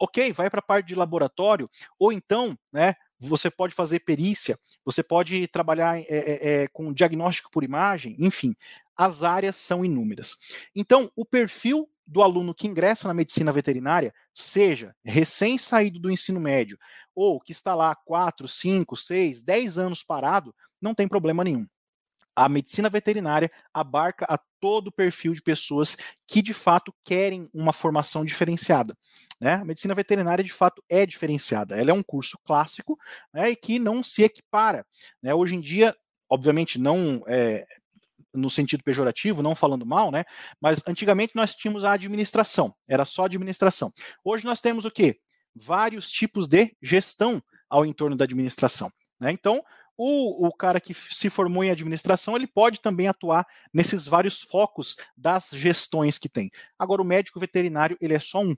Ok, 0.00 0.32
vai 0.32 0.50
para 0.50 0.60
a 0.60 0.62
parte 0.62 0.86
de 0.86 0.94
laboratório, 0.94 1.70
ou 1.98 2.12
então, 2.12 2.58
né, 2.72 2.94
você 3.20 3.48
pode 3.48 3.74
fazer 3.74 4.00
perícia, 4.00 4.58
você 4.84 5.02
pode 5.02 5.46
trabalhar 5.46 6.00
é, 6.00 6.04
é, 6.08 6.68
com 6.68 6.92
diagnóstico 6.92 7.50
por 7.52 7.62
imagem, 7.62 8.16
enfim, 8.18 8.56
as 8.96 9.22
áreas 9.22 9.56
são 9.56 9.84
inúmeras. 9.84 10.36
Então, 10.74 11.10
o 11.14 11.24
perfil 11.24 11.88
do 12.12 12.22
aluno 12.22 12.54
que 12.54 12.68
ingressa 12.68 13.08
na 13.08 13.14
medicina 13.14 13.50
veterinária, 13.50 14.12
seja 14.34 14.94
recém-saído 15.02 15.98
do 15.98 16.10
ensino 16.10 16.38
médio 16.38 16.78
ou 17.14 17.40
que 17.40 17.52
está 17.52 17.74
lá 17.74 17.94
4, 17.94 18.46
5, 18.46 18.94
6, 18.96 19.42
10 19.42 19.78
anos 19.78 20.02
parado, 20.02 20.54
não 20.80 20.94
tem 20.94 21.08
problema 21.08 21.42
nenhum. 21.42 21.66
A 22.36 22.48
medicina 22.48 22.90
veterinária 22.90 23.50
abarca 23.72 24.26
a 24.28 24.38
todo 24.60 24.88
o 24.88 24.92
perfil 24.92 25.32
de 25.32 25.42
pessoas 25.42 25.96
que 26.26 26.42
de 26.42 26.52
fato 26.52 26.94
querem 27.02 27.48
uma 27.52 27.72
formação 27.72 28.24
diferenciada. 28.24 28.96
Né? 29.40 29.54
A 29.54 29.64
medicina 29.64 29.94
veterinária 29.94 30.44
de 30.44 30.52
fato 30.52 30.82
é 30.90 31.06
diferenciada. 31.06 31.78
Ela 31.78 31.90
é 31.90 31.94
um 31.94 32.02
curso 32.02 32.38
clássico 32.44 32.98
né, 33.32 33.50
e 33.50 33.56
que 33.56 33.78
não 33.78 34.02
se 34.02 34.22
equipara. 34.22 34.86
Né? 35.22 35.34
Hoje 35.34 35.56
em 35.56 35.60
dia, 35.60 35.94
obviamente, 36.28 36.78
não 36.78 37.22
é, 37.26 37.66
no 38.34 38.48
sentido 38.50 38.82
pejorativo, 38.82 39.42
não 39.42 39.54
falando 39.54 39.86
mal, 39.86 40.10
né? 40.10 40.24
Mas 40.60 40.82
antigamente 40.86 41.34
nós 41.34 41.54
tínhamos 41.54 41.84
a 41.84 41.92
administração, 41.92 42.74
era 42.88 43.04
só 43.04 43.24
administração. 43.24 43.92
Hoje 44.24 44.44
nós 44.44 44.60
temos 44.60 44.84
o 44.84 44.90
quê? 44.90 45.18
Vários 45.54 46.10
tipos 46.10 46.48
de 46.48 46.74
gestão 46.80 47.42
ao 47.68 47.84
entorno 47.84 48.16
da 48.16 48.24
administração. 48.24 48.90
Né? 49.20 49.32
Então, 49.32 49.62
o, 49.96 50.48
o 50.48 50.52
cara 50.52 50.80
que 50.80 50.94
se 50.94 51.28
formou 51.30 51.62
em 51.62 51.70
administração, 51.70 52.34
ele 52.34 52.46
pode 52.46 52.80
também 52.80 53.08
atuar 53.08 53.46
nesses 53.72 54.06
vários 54.06 54.40
focos 54.40 54.96
das 55.16 55.50
gestões 55.52 56.18
que 56.18 56.28
tem. 56.28 56.50
Agora, 56.78 57.02
o 57.02 57.04
médico 57.04 57.38
veterinário, 57.38 57.96
ele 58.00 58.14
é 58.14 58.20
só 58.20 58.42
um. 58.42 58.54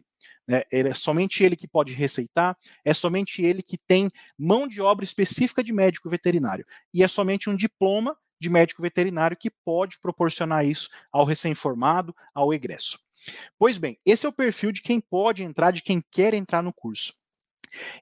Né? 0.46 0.62
Ele 0.70 0.90
é 0.90 0.94
somente 0.94 1.42
ele 1.42 1.56
que 1.56 1.66
pode 1.66 1.92
receitar, 1.92 2.56
é 2.84 2.94
somente 2.94 3.42
ele 3.42 3.62
que 3.62 3.78
tem 3.78 4.10
mão 4.38 4.68
de 4.68 4.80
obra 4.80 5.04
específica 5.04 5.62
de 5.62 5.72
médico 5.72 6.08
veterinário. 6.08 6.64
E 6.92 7.02
é 7.02 7.08
somente 7.08 7.50
um 7.50 7.56
diploma 7.56 8.16
de 8.44 8.50
médico 8.50 8.82
veterinário 8.82 9.36
que 9.36 9.50
pode 9.50 9.98
proporcionar 9.98 10.66
isso 10.66 10.90
ao 11.10 11.24
recém-formado, 11.24 12.14
ao 12.34 12.52
egresso. 12.52 12.98
Pois 13.58 13.78
bem, 13.78 13.98
esse 14.04 14.26
é 14.26 14.28
o 14.28 14.32
perfil 14.32 14.70
de 14.70 14.82
quem 14.82 15.00
pode 15.00 15.42
entrar, 15.42 15.70
de 15.70 15.82
quem 15.82 16.04
quer 16.10 16.34
entrar 16.34 16.62
no 16.62 16.72
curso. 16.72 17.14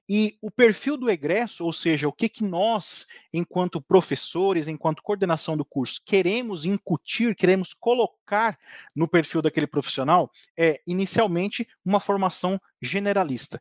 E 0.07 0.37
o 0.41 0.51
perfil 0.51 0.97
do 0.97 1.09
egresso, 1.09 1.65
ou 1.65 1.71
seja, 1.73 2.07
o 2.07 2.13
que, 2.13 2.29
que 2.29 2.43
nós, 2.43 3.07
enquanto 3.33 3.81
professores, 3.81 4.67
enquanto 4.67 5.01
coordenação 5.01 5.57
do 5.57 5.65
curso, 5.65 6.01
queremos 6.05 6.65
incutir, 6.65 7.35
queremos 7.35 7.73
colocar 7.73 8.59
no 8.93 9.07
perfil 9.07 9.41
daquele 9.41 9.65
profissional, 9.65 10.29
é 10.57 10.81
inicialmente 10.85 11.67
uma 11.83 11.99
formação 11.99 12.59
generalista. 12.81 13.59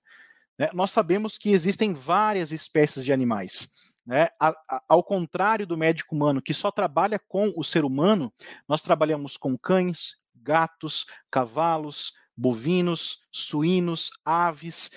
Né? 0.59 0.69
Nós 0.75 0.91
sabemos 0.91 1.39
que 1.39 1.51
existem 1.51 1.95
várias 1.95 2.53
espécies 2.53 3.05
de 3.05 3.12
animais. 3.12 3.82
Né? 4.06 4.28
A, 4.40 4.49
a, 4.68 4.82
ao 4.88 5.02
contrário 5.02 5.66
do 5.66 5.76
médico 5.76 6.14
humano, 6.14 6.42
que 6.42 6.54
só 6.54 6.71
trabalha 6.71 7.18
com 7.18 7.52
o 7.56 7.62
ser 7.62 7.85
humano, 7.85 8.32
nós 8.68 8.82
trabalhamos 8.82 9.37
com 9.37 9.56
cães, 9.56 10.21
gatos, 10.35 11.06
cavalos, 11.30 12.12
bovinos, 12.37 13.28
suínos, 13.30 14.11
aves, 14.25 14.90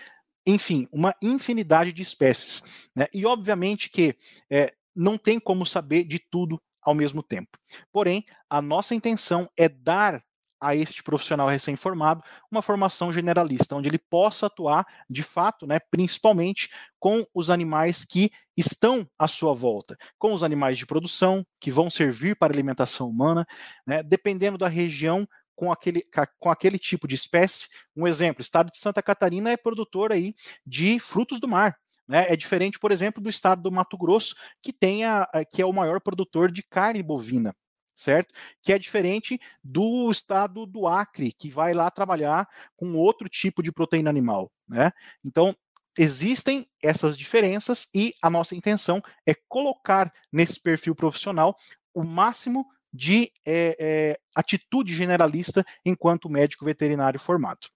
enfim, 0.46 0.88
uma 0.92 1.14
infinidade 1.22 1.92
de 1.92 2.02
espécies. 2.02 2.90
Né? 2.96 3.08
E 3.14 3.26
obviamente 3.26 3.90
que 3.90 4.16
é, 4.50 4.74
não 4.96 5.18
tem 5.18 5.40
como 5.40 5.66
saber 5.66 6.04
de 6.04 6.20
tudo 6.20 6.62
ao 6.82 6.94
mesmo 6.94 7.24
tempo. 7.24 7.58
Porém, 7.92 8.24
a 8.50 8.62
nossa 8.62 8.94
intenção 8.94 9.50
é 9.58 9.68
dar 9.68 10.24
a 10.60 10.76
este 10.76 11.04
profissional 11.04 11.48
recém-formado 11.48 12.24
uma 12.52 12.62
formação 12.62 13.12
generalista, 13.12 13.76
onde 13.76 13.90
ele 13.90 13.98
possa 13.98 14.48
atuar, 14.48 14.86
de 15.10 15.24
fato, 15.24 15.68
né, 15.68 15.80
principalmente 15.92 16.70
com 17.00 17.26
os 17.34 17.50
animais 17.50 18.06
que 18.06 18.32
estão 18.56 19.08
à 19.18 19.28
sua 19.28 19.54
volta, 19.54 19.98
com 20.18 20.34
os 20.34 20.44
animais 20.44 20.78
de 20.78 20.86
produção, 20.86 21.46
que 21.60 21.72
vão 21.72 21.90
servir 21.90 22.36
para 22.38 22.54
alimentação 22.54 23.10
humana, 23.10 23.46
né, 23.86 24.02
dependendo 24.02 24.58
da 24.58 24.68
região, 24.68 25.28
com 25.56 25.72
aquele, 25.72 26.04
com 26.38 26.50
aquele 26.50 26.78
tipo 26.78 27.08
de 27.08 27.16
espécie. 27.16 27.68
Um 27.96 28.06
exemplo, 28.06 28.42
o 28.42 28.44
estado 28.44 28.70
de 28.72 28.78
Santa 28.78 29.02
Catarina 29.02 29.50
é 29.50 29.56
produtor 29.56 30.12
aí 30.12 30.36
de 30.66 31.00
frutos 31.00 31.40
do 31.40 31.48
mar. 31.48 31.78
Né? 32.08 32.26
É 32.30 32.36
diferente, 32.36 32.78
por 32.78 32.92
exemplo, 32.92 33.24
do 33.24 33.30
estado 33.30 33.62
do 33.62 33.72
Mato 33.72 33.98
Grosso, 33.98 34.36
que, 34.62 34.74
tem 34.74 35.06
a, 35.06 35.28
que 35.50 35.62
é 35.62 35.66
o 35.66 35.74
maior 35.74 36.02
produtor 36.02 36.52
de 36.52 36.62
carne 36.62 37.02
bovina 37.02 37.56
certo? 37.96 38.34
Que 38.62 38.74
é 38.74 38.80
diferente 38.80 39.40
do 39.64 40.12
estado 40.12 40.66
do 40.66 40.88
Acre, 40.88 41.32
que 41.32 41.50
vai 41.50 41.74
lá 41.74 41.90
trabalhar 41.90 42.48
com 42.76 42.94
outro 42.96 43.30
tipo 43.30 43.64
de 43.64 43.72
proteína 43.72 44.10
animal, 44.10 44.52
né? 44.68 44.92
Então, 45.24 45.56
existem 45.98 46.68
essas 46.84 47.18
diferenças 47.18 47.88
e 47.96 48.14
a 48.22 48.30
nossa 48.30 48.56
intenção 48.56 49.02
é 49.26 49.34
colocar 49.48 50.12
nesse 50.32 50.60
perfil 50.60 50.94
profissional 50.94 51.56
o 51.94 52.04
máximo 52.04 52.68
de 52.92 53.32
é, 53.46 53.76
é, 53.80 54.20
atitude 54.36 54.94
generalista 54.94 55.66
enquanto 55.86 56.30
médico 56.30 56.66
veterinário 56.66 57.20
formado. 57.20 57.68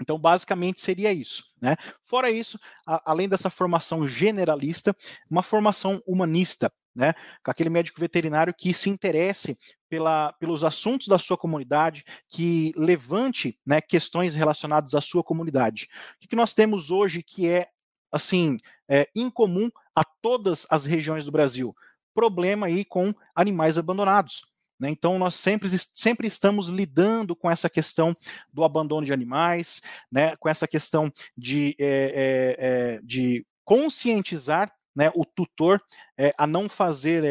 Então, 0.00 0.18
basicamente 0.18 0.80
seria 0.80 1.12
isso. 1.12 1.44
Né? 1.60 1.76
Fora 2.04 2.30
isso, 2.30 2.58
a, 2.86 3.10
além 3.10 3.28
dessa 3.28 3.50
formação 3.50 4.08
generalista, 4.08 4.94
uma 5.28 5.42
formação 5.42 6.00
humanista, 6.06 6.72
né? 6.98 7.14
com 7.44 7.50
aquele 7.50 7.70
médico 7.70 8.00
veterinário 8.00 8.52
que 8.52 8.74
se 8.74 8.90
interesse 8.90 9.56
pela, 9.88 10.32
pelos 10.32 10.64
assuntos 10.64 11.06
da 11.06 11.16
sua 11.16 11.38
comunidade, 11.38 12.04
que 12.28 12.72
levante 12.76 13.56
né, 13.64 13.80
questões 13.80 14.34
relacionadas 14.34 14.94
à 14.94 15.00
sua 15.00 15.22
comunidade. 15.22 15.88
O 16.22 16.26
que 16.26 16.34
nós 16.34 16.54
temos 16.54 16.90
hoje 16.90 17.22
que 17.22 17.48
é 17.48 17.68
assim 18.10 18.58
é, 18.90 19.08
incomum 19.14 19.70
a 19.94 20.02
todas 20.20 20.66
as 20.68 20.84
regiões 20.84 21.24
do 21.24 21.30
Brasil? 21.30 21.72
Problema 22.12 22.66
aí 22.66 22.84
com 22.84 23.14
animais 23.32 23.78
abandonados. 23.78 24.42
Né? 24.76 24.90
Então, 24.90 25.20
nós 25.20 25.36
sempre, 25.36 25.68
sempre 25.70 26.26
estamos 26.26 26.68
lidando 26.68 27.36
com 27.36 27.48
essa 27.48 27.70
questão 27.70 28.12
do 28.52 28.64
abandono 28.64 29.06
de 29.06 29.12
animais, 29.12 29.80
né? 30.10 30.34
com 30.36 30.48
essa 30.48 30.66
questão 30.66 31.12
de, 31.36 31.76
é, 31.78 32.56
é, 32.58 33.00
de 33.04 33.46
conscientizar 33.64 34.72
né, 34.98 35.12
o 35.14 35.24
tutor 35.24 35.80
é, 36.16 36.34
a 36.36 36.44
não 36.44 36.68
fazer, 36.68 37.22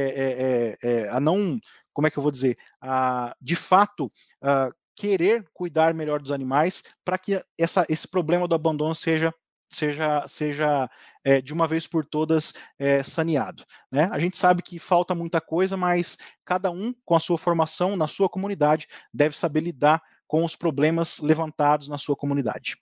a 1.11 1.19
não, 1.19 1.59
como 1.91 2.07
é 2.07 2.09
que 2.09 2.17
eu 2.17 2.23
vou 2.23 2.31
dizer, 2.31 2.57
a, 2.79 3.35
de 3.41 3.57
fato, 3.57 4.09
a, 4.41 4.71
querer 4.95 5.45
cuidar 5.53 5.93
melhor 5.93 6.21
dos 6.21 6.31
animais 6.31 6.81
para 7.03 7.17
que 7.17 7.43
essa, 7.59 7.85
esse 7.89 8.07
problema 8.07 8.47
do 8.47 8.55
abandono 8.55 8.95
seja 8.95 9.33
seja, 9.69 10.25
seja 10.29 10.89
é, 11.25 11.41
de 11.41 11.53
uma 11.53 11.67
vez 11.67 11.85
por 11.85 12.05
todas 12.05 12.53
é, 12.79 13.03
saneado. 13.03 13.65
Né? 13.91 14.09
A 14.13 14.17
gente 14.17 14.37
sabe 14.37 14.61
que 14.61 14.79
falta 14.79 15.13
muita 15.13 15.41
coisa, 15.41 15.75
mas 15.75 16.17
cada 16.45 16.71
um, 16.71 16.93
com 17.03 17.15
a 17.15 17.19
sua 17.19 17.37
formação, 17.37 17.97
na 17.97 18.07
sua 18.07 18.29
comunidade, 18.29 18.87
deve 19.13 19.35
saber 19.35 19.59
lidar 19.59 20.01
com 20.25 20.45
os 20.45 20.55
problemas 20.55 21.19
levantados 21.19 21.89
na 21.89 21.97
sua 21.97 22.15
comunidade. 22.15 22.77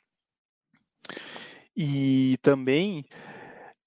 E 1.75 2.37
também, 2.41 3.03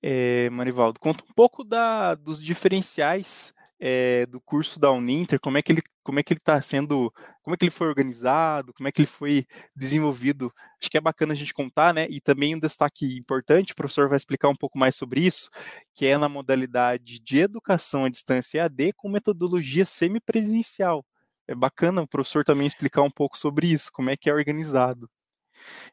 é, 0.03 0.49
Manivaldo, 0.51 1.01
conta 1.01 1.25
um 1.25 1.35
pouco 1.35 1.65
da, 1.65 2.15
dos 2.15 2.43
diferenciais 2.43 3.53
é, 3.81 4.27
do 4.27 4.41
curso 4.41 4.81
da 4.81 4.91
Uninter, 4.91 5.39
como 5.41 5.57
é 5.59 5.63
que 5.63 5.73
ele 5.73 5.81
é 5.81 6.33
está 6.33 6.61
sendo, 6.61 7.13
como 7.43 7.55
é 7.55 7.57
que 7.57 7.65
ele 7.65 7.71
foi 7.71 7.87
organizado, 7.87 8.73
como 8.73 8.89
é 8.89 8.93
que 8.93 9.03
ele 9.03 9.07
foi 9.07 9.47
desenvolvido. 9.77 10.53
Acho 10.81 10.91
que 10.91 10.97
é 10.97 11.01
bacana 11.01 11.33
a 11.33 11.37
gente 11.37 11.55
contar, 11.55 11.95
né? 11.95 12.07
E 12.11 12.21
também 12.21 12.55
um 12.55 12.59
destaque 12.59 13.17
importante, 13.17 13.73
o 13.73 13.77
professor 13.77 14.09
vai 14.09 14.17
explicar 14.17 14.49
um 14.49 14.57
pouco 14.57 14.79
mais 14.79 14.97
sobre 14.97 15.21
isso, 15.21 15.51
que 15.95 16.07
é 16.07 16.17
na 16.17 16.29
modalidade 16.29 17.21
de 17.21 17.41
educação 17.41 18.05
à 18.05 18.09
distância 18.09 18.59
EAD 18.59 18.95
com 18.95 19.09
metodologia 19.09 19.85
semipresencial. 19.85 21.05
É 21.47 21.55
bacana 21.55 22.03
o 22.03 22.09
professor 22.09 22.45
também 22.45 22.67
explicar 22.67 23.03
um 23.03 23.11
pouco 23.11 23.37
sobre 23.39 23.69
isso, 23.69 23.91
como 23.93 24.11
é 24.11 24.17
que 24.17 24.29
é 24.29 24.35
organizado. 24.35 25.09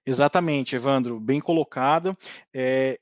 Exatamente, 0.05 0.75
Evandro, 0.75 1.19
bem 1.19 1.39
colocado. 1.39 2.15
É, 2.53 2.99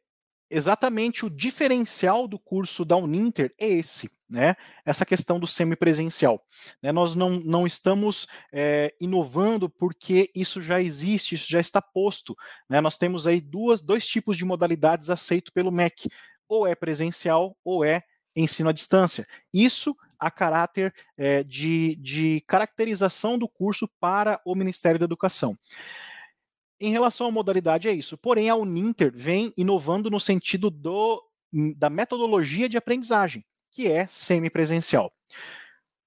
exatamente 0.56 1.26
o 1.26 1.30
diferencial 1.30 2.28
do 2.28 2.38
curso 2.38 2.86
da 2.86 2.96
Uninter 2.96 3.54
é 3.60 3.68
esse, 3.68 4.10
né? 4.30 4.56
Essa 4.86 5.06
questão 5.06 5.40
do 5.40 5.48
semipresencial. 5.48 6.42
Né? 6.82 6.92
Nós 6.92 7.16
não, 7.16 7.32
não 7.32 7.66
estamos 7.66 8.28
é, 8.52 8.94
inovando 9.02 9.70
porque 9.70 10.32
isso 10.36 10.62
já 10.62 10.82
existe, 10.82 11.36
isso 11.36 11.50
já 11.50 11.60
está 11.60 11.82
posto. 11.82 12.36
Né? 12.70 12.80
Nós 12.80 12.98
temos 12.98 13.26
aí 13.28 13.42
duas, 13.42 13.82
dois 13.82 14.08
tipos 14.08 14.38
de 14.38 14.46
modalidades 14.46 15.10
aceitos 15.10 15.52
pelo 15.52 15.72
MEC, 15.72 16.10
ou 16.48 16.68
é 16.68 16.76
presencial 16.76 17.58
ou 17.64 17.84
é 17.84 18.04
ensino 18.36 18.70
à 18.70 18.72
distância. 18.72 19.28
Isso 19.54 19.96
a 20.20 20.32
caráter 20.32 20.94
é, 21.18 21.44
de, 21.44 21.96
de 21.98 22.42
caracterização 22.48 23.38
do 23.38 23.48
curso 23.48 23.90
para 24.00 24.40
o 24.46 24.56
Ministério 24.56 25.00
da 25.00 25.06
Educação. 25.06 25.58
Em 26.84 26.92
relação 26.92 27.28
à 27.28 27.32
modalidade, 27.32 27.88
é 27.88 27.94
isso. 27.94 28.18
Porém, 28.18 28.50
a 28.50 28.58
Uninter 28.58 29.10
vem 29.16 29.54
inovando 29.56 30.10
no 30.10 30.20
sentido 30.20 30.70
do, 30.70 31.24
da 31.78 31.90
metodologia 31.90 32.68
de 32.68 32.76
aprendizagem, 32.76 33.42
que 33.72 33.88
é 33.88 34.06
semipresencial. 34.06 35.10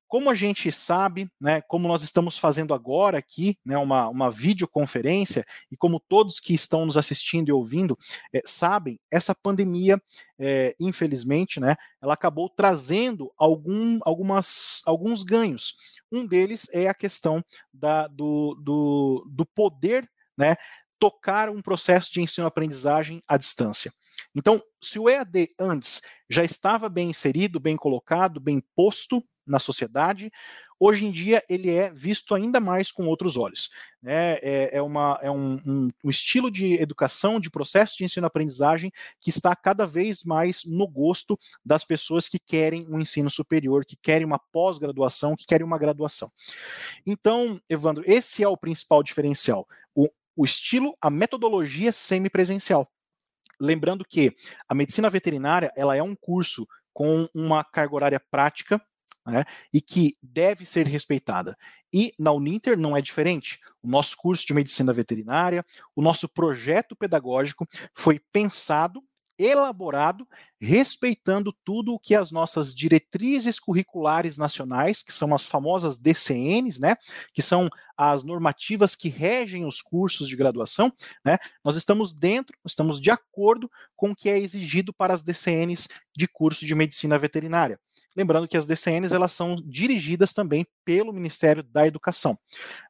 Como 0.06 0.28
a 0.28 0.34
gente 0.34 0.70
sabe, 0.70 1.30
né, 1.40 1.62
como 1.62 1.88
nós 1.88 2.02
estamos 2.02 2.38
fazendo 2.38 2.74
agora 2.74 3.16
aqui, 3.16 3.56
né, 3.64 3.78
uma, 3.78 4.06
uma 4.10 4.30
videoconferência, 4.30 5.46
e 5.72 5.78
como 5.78 5.98
todos 5.98 6.38
que 6.38 6.52
estão 6.52 6.84
nos 6.84 6.98
assistindo 6.98 7.48
e 7.48 7.52
ouvindo 7.52 7.96
é, 8.30 8.42
sabem, 8.44 9.00
essa 9.10 9.34
pandemia, 9.34 9.98
é, 10.38 10.76
infelizmente, 10.78 11.58
né, 11.58 11.74
ela 12.02 12.12
acabou 12.12 12.50
trazendo 12.50 13.32
algum, 13.38 13.98
algumas, 14.02 14.82
alguns 14.84 15.22
ganhos. 15.22 15.74
Um 16.12 16.26
deles 16.26 16.68
é 16.70 16.86
a 16.86 16.94
questão 16.94 17.42
da, 17.72 18.06
do, 18.08 18.54
do, 18.62 19.26
do 19.30 19.46
poder 19.46 20.06
né, 20.36 20.56
tocar 20.98 21.48
um 21.48 21.60
processo 21.60 22.12
de 22.12 22.20
ensino-aprendizagem 22.20 23.22
à 23.28 23.36
distância. 23.36 23.92
Então, 24.34 24.62
se 24.82 24.98
o 24.98 25.08
EAD 25.08 25.50
antes 25.58 26.02
já 26.28 26.44
estava 26.44 26.88
bem 26.88 27.10
inserido, 27.10 27.60
bem 27.60 27.76
colocado, 27.76 28.40
bem 28.40 28.62
posto 28.74 29.22
na 29.46 29.58
sociedade, 29.58 30.30
hoje 30.78 31.06
em 31.06 31.10
dia 31.10 31.42
ele 31.48 31.70
é 31.70 31.90
visto 31.90 32.34
ainda 32.34 32.60
mais 32.60 32.92
com 32.92 33.06
outros 33.06 33.36
olhos. 33.36 33.70
Né? 34.02 34.34
É, 34.42 34.76
é, 34.76 34.82
uma, 34.82 35.18
é 35.22 35.30
um, 35.30 35.58
um, 35.66 35.90
um, 36.04 36.10
estilo 36.10 36.50
de 36.50 36.74
educação, 36.74 37.40
de 37.40 37.50
processo 37.50 37.96
de 37.96 38.04
ensino-aprendizagem 38.04 38.92
que 39.20 39.30
está 39.30 39.54
cada 39.56 39.86
vez 39.86 40.22
mais 40.24 40.64
no 40.64 40.86
gosto 40.86 41.38
das 41.64 41.84
pessoas 41.84 42.28
que 42.28 42.38
querem 42.38 42.86
um 42.88 43.00
ensino 43.00 43.30
superior, 43.30 43.84
que 43.84 43.96
querem 43.96 44.26
uma 44.26 44.38
pós-graduação, 44.52 45.36
que 45.36 45.46
querem 45.46 45.66
uma 45.66 45.78
graduação. 45.78 46.30
Então, 47.06 47.60
Evandro, 47.68 48.04
esse 48.06 48.42
é 48.42 48.48
o 48.48 48.56
principal 48.56 49.02
diferencial. 49.02 49.66
O, 50.36 50.44
estilo, 50.44 50.96
a 51.00 51.10
metodologia 51.10 51.92
semipresencial. 51.92 52.88
Lembrando 53.60 54.04
que 54.04 54.34
a 54.68 54.74
medicina 54.74 55.08
veterinária 55.08 55.72
ela 55.76 55.96
é 55.96 56.02
um 56.02 56.14
curso 56.14 56.66
com 56.92 57.28
uma 57.34 57.64
carga 57.64 57.94
horária 57.94 58.20
prática 58.30 58.80
né, 59.26 59.44
e 59.72 59.80
que 59.80 60.16
deve 60.22 60.64
ser 60.64 60.86
respeitada. 60.86 61.56
E 61.92 62.12
na 62.18 62.32
Uninter 62.32 62.78
não 62.78 62.96
é 62.96 63.02
diferente. 63.02 63.58
O 63.82 63.88
nosso 63.88 64.16
curso 64.16 64.46
de 64.46 64.54
medicina 64.54 64.92
veterinária, 64.92 65.64
o 65.94 66.02
nosso 66.02 66.28
projeto 66.28 66.94
pedagógico 66.94 67.66
foi 67.94 68.20
pensado 68.32 69.02
elaborado 69.38 70.26
respeitando 70.60 71.54
tudo 71.64 71.92
o 71.92 71.98
que 71.98 72.14
as 72.14 72.30
nossas 72.30 72.74
diretrizes 72.74 73.58
curriculares 73.58 74.38
nacionais, 74.38 75.02
que 75.02 75.12
são 75.12 75.34
as 75.34 75.44
famosas 75.44 75.98
DCNs, 75.98 76.80
né, 76.80 76.96
que 77.32 77.42
são 77.42 77.68
as 77.96 78.22
normativas 78.22 78.94
que 78.94 79.08
regem 79.08 79.64
os 79.64 79.82
cursos 79.82 80.28
de 80.28 80.36
graduação, 80.36 80.92
né, 81.24 81.38
nós 81.64 81.76
estamos 81.76 82.14
dentro, 82.14 82.56
estamos 82.64 83.00
de 83.00 83.10
acordo 83.10 83.70
com 83.94 84.10
o 84.10 84.16
que 84.16 84.28
é 84.28 84.38
exigido 84.38 84.92
para 84.92 85.14
as 85.14 85.22
DCNs 85.22 85.88
de 86.16 86.26
curso 86.26 86.64
de 86.66 86.74
medicina 86.74 87.18
veterinária. 87.18 87.78
Lembrando 88.16 88.48
que 88.48 88.56
as 88.56 88.66
DCNs 88.66 89.14
elas 89.14 89.32
são 89.32 89.56
dirigidas 89.56 90.32
também 90.32 90.66
pelo 90.84 91.12
Ministério 91.12 91.62
da 91.62 91.86
Educação. 91.86 92.38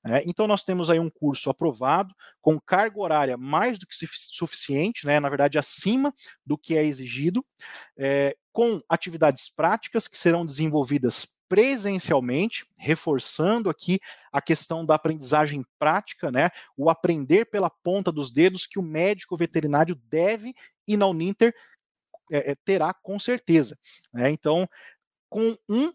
É, 0.04 0.22
então 0.24 0.46
nós 0.46 0.62
temos 0.62 0.88
aí 0.88 1.00
um 1.00 1.10
curso 1.10 1.50
aprovado 1.50 2.14
com 2.40 2.60
carga 2.60 3.00
horária 3.00 3.36
mais 3.36 3.76
do 3.76 3.86
que 3.86 3.94
suficiente, 4.14 5.04
né, 5.04 5.18
na 5.18 5.28
verdade 5.28 5.58
acima 5.58 6.14
do 6.44 6.56
que 6.56 6.76
é 6.76 6.84
exigido, 6.84 7.44
é, 7.98 8.36
com 8.52 8.80
atividades 8.88 9.50
práticas 9.50 10.06
que 10.06 10.16
serão 10.16 10.46
desenvolvidas 10.46 11.36
presencialmente, 11.48 12.64
reforçando 12.76 13.68
aqui 13.68 14.00
a 14.32 14.40
questão 14.40 14.84
da 14.84 14.94
aprendizagem 14.94 15.64
prática, 15.78 16.30
né, 16.30 16.50
o 16.76 16.88
aprender 16.88 17.46
pela 17.46 17.70
ponta 17.70 18.12
dos 18.12 18.32
dedos 18.32 18.66
que 18.66 18.78
o 18.78 18.82
médico 18.82 19.36
veterinário 19.36 19.96
deve 20.08 20.54
e 20.86 20.96
na 20.96 21.06
Uninter 21.06 21.52
é, 22.30 22.52
é, 22.52 22.54
terá 22.64 22.92
com 22.92 23.18
certeza. 23.18 23.78
Né? 24.12 24.30
Então, 24.30 24.68
com 25.28 25.56
um, 25.68 25.92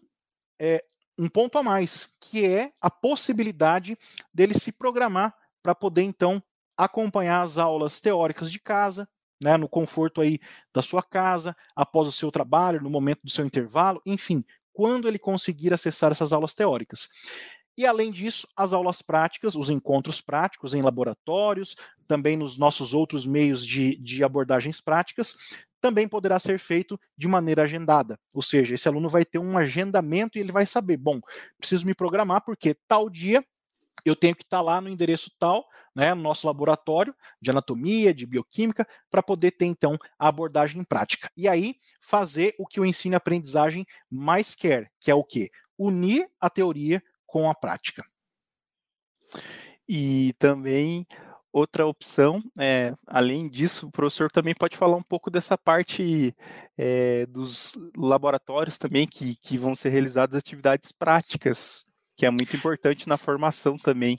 é, 0.60 0.84
um 1.18 1.28
ponto 1.28 1.58
a 1.58 1.62
mais, 1.62 2.16
que 2.20 2.44
é 2.44 2.72
a 2.80 2.90
possibilidade 2.90 3.98
dele 4.32 4.54
se 4.54 4.72
programar 4.72 5.34
para 5.62 5.74
poder, 5.74 6.02
então, 6.02 6.42
acompanhar 6.76 7.42
as 7.42 7.58
aulas 7.58 8.00
teóricas 8.00 8.50
de 8.50 8.58
casa, 8.58 9.08
né, 9.40 9.56
no 9.56 9.68
conforto 9.68 10.20
aí 10.20 10.38
da 10.72 10.82
sua 10.82 11.02
casa, 11.02 11.56
após 11.74 12.08
o 12.08 12.12
seu 12.12 12.30
trabalho, 12.30 12.80
no 12.80 12.90
momento 12.90 13.20
do 13.24 13.30
seu 13.30 13.44
intervalo, 13.44 14.00
enfim, 14.06 14.44
quando 14.72 15.08
ele 15.08 15.18
conseguir 15.18 15.72
acessar 15.74 16.12
essas 16.12 16.32
aulas 16.32 16.54
teóricas. 16.54 17.08
E 17.76 17.86
além 17.86 18.10
disso, 18.10 18.46
as 18.56 18.72
aulas 18.72 19.00
práticas, 19.00 19.54
os 19.54 19.70
encontros 19.70 20.20
práticos 20.20 20.74
em 20.74 20.82
laboratórios, 20.82 21.76
também 22.06 22.36
nos 22.36 22.58
nossos 22.58 22.92
outros 22.92 23.26
meios 23.26 23.66
de, 23.66 23.96
de 23.96 24.22
abordagens 24.22 24.80
práticas, 24.80 25.64
também 25.80 26.06
poderá 26.06 26.38
ser 26.38 26.58
feito 26.58 26.98
de 27.16 27.26
maneira 27.26 27.62
agendada. 27.62 28.18
Ou 28.32 28.42
seja, 28.42 28.74
esse 28.74 28.86
aluno 28.86 29.08
vai 29.08 29.24
ter 29.24 29.38
um 29.38 29.58
agendamento 29.58 30.38
e 30.38 30.40
ele 30.40 30.52
vai 30.52 30.66
saber, 30.66 30.96
bom, 30.96 31.20
preciso 31.58 31.86
me 31.86 31.94
programar 31.94 32.44
porque 32.44 32.76
tal 32.86 33.10
dia 33.10 33.44
eu 34.04 34.16
tenho 34.16 34.34
que 34.34 34.42
estar 34.42 34.60
lá 34.60 34.80
no 34.80 34.88
endereço 34.88 35.30
tal, 35.38 35.66
né, 35.94 36.14
no 36.14 36.22
nosso 36.22 36.46
laboratório 36.46 37.14
de 37.40 37.50
anatomia, 37.50 38.14
de 38.14 38.26
bioquímica, 38.26 38.86
para 39.10 39.22
poder 39.22 39.52
ter 39.52 39.66
então 39.66 39.96
a 40.18 40.28
abordagem 40.28 40.82
prática. 40.84 41.30
E 41.36 41.48
aí 41.48 41.76
fazer 42.00 42.54
o 42.58 42.66
que 42.66 42.80
o 42.80 42.86
ensino 42.86 43.14
e 43.14 43.16
aprendizagem 43.16 43.86
mais 44.10 44.54
quer, 44.54 44.90
que 45.00 45.10
é 45.10 45.14
o 45.14 45.24
quê? 45.24 45.50
Unir 45.78 46.28
a 46.40 46.48
teoria 46.50 47.02
com 47.32 47.48
a 47.48 47.54
prática. 47.54 48.04
E 49.88 50.34
também 50.38 51.06
outra 51.50 51.86
opção, 51.86 52.42
é, 52.58 52.92
além 53.06 53.48
disso, 53.48 53.86
o 53.86 53.90
professor 53.90 54.30
também 54.30 54.54
pode 54.54 54.76
falar 54.76 54.98
um 54.98 55.02
pouco 55.02 55.30
dessa 55.30 55.56
parte 55.56 56.36
é, 56.76 57.24
dos 57.24 57.72
laboratórios 57.96 58.76
também, 58.76 59.06
que, 59.06 59.34
que 59.36 59.56
vão 59.56 59.74
ser 59.74 59.88
realizadas 59.88 60.36
atividades 60.36 60.92
práticas, 60.92 61.86
que 62.16 62.26
é 62.26 62.30
muito 62.30 62.54
importante 62.54 63.08
na 63.08 63.16
formação 63.16 63.78
também. 63.78 64.18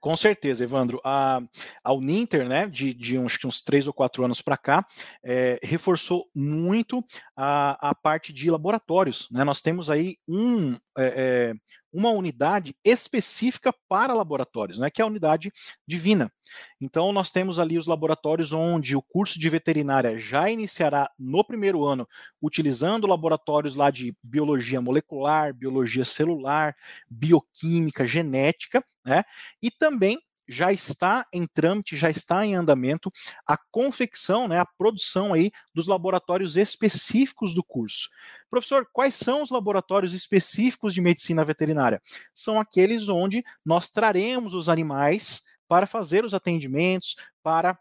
Com 0.00 0.16
certeza, 0.16 0.64
Evandro. 0.64 1.00
A, 1.04 1.40
a 1.84 1.92
Uninter, 1.92 2.48
né, 2.48 2.66
de, 2.66 2.92
de 2.92 3.16
uns, 3.16 3.38
uns 3.44 3.62
três 3.62 3.86
ou 3.86 3.92
quatro 3.92 4.24
anos 4.24 4.42
para 4.42 4.56
cá, 4.56 4.84
é, 5.24 5.60
reforçou 5.62 6.28
muito 6.34 7.04
a, 7.36 7.90
a 7.90 7.94
parte 7.94 8.32
de 8.32 8.50
laboratórios. 8.50 9.28
Né? 9.30 9.44
Nós 9.44 9.62
temos 9.62 9.88
aí 9.88 10.16
um, 10.26 10.76
é, 10.98 11.54
uma 11.92 12.10
unidade 12.10 12.74
específica 12.84 13.74
para 13.88 14.14
laboratórios, 14.14 14.78
né, 14.78 14.90
que 14.90 15.02
é 15.02 15.04
a 15.04 15.08
unidade 15.08 15.52
divina. 15.86 16.32
Então, 16.80 17.12
nós 17.12 17.30
temos 17.30 17.58
ali 17.58 17.76
os 17.76 17.86
laboratórios 17.86 18.52
onde 18.52 18.96
o 18.96 19.02
curso 19.02 19.38
de 19.38 19.48
veterinária 19.50 20.18
já 20.18 20.48
iniciará 20.50 21.10
no 21.18 21.44
primeiro 21.44 21.84
ano, 21.84 22.08
utilizando 22.40 23.06
laboratórios 23.06 23.76
lá 23.76 23.90
de 23.90 24.16
biologia 24.22 24.80
molecular, 24.80 25.54
biologia 25.54 26.04
celular, 26.04 26.74
bioquímica, 27.08 28.06
genética, 28.06 28.84
né, 29.04 29.22
e 29.62 29.70
também 29.70 30.18
já 30.48 30.72
está 30.72 31.26
em 31.32 31.46
trâmite, 31.46 31.96
já 31.96 32.10
está 32.10 32.44
em 32.44 32.54
andamento 32.54 33.10
a 33.46 33.56
confecção, 33.70 34.48
né, 34.48 34.58
a 34.58 34.66
produção 34.66 35.32
aí 35.32 35.50
dos 35.74 35.86
laboratórios 35.86 36.56
específicos 36.56 37.54
do 37.54 37.62
curso. 37.62 38.08
Professor, 38.50 38.86
quais 38.92 39.14
são 39.14 39.42
os 39.42 39.50
laboratórios 39.50 40.12
específicos 40.12 40.92
de 40.92 41.00
medicina 41.00 41.44
veterinária? 41.44 42.00
São 42.34 42.60
aqueles 42.60 43.08
onde 43.08 43.44
nós 43.64 43.90
traremos 43.90 44.54
os 44.54 44.68
animais 44.68 45.42
para 45.66 45.86
fazer 45.86 46.24
os 46.24 46.34
atendimentos, 46.34 47.16
para 47.42 47.78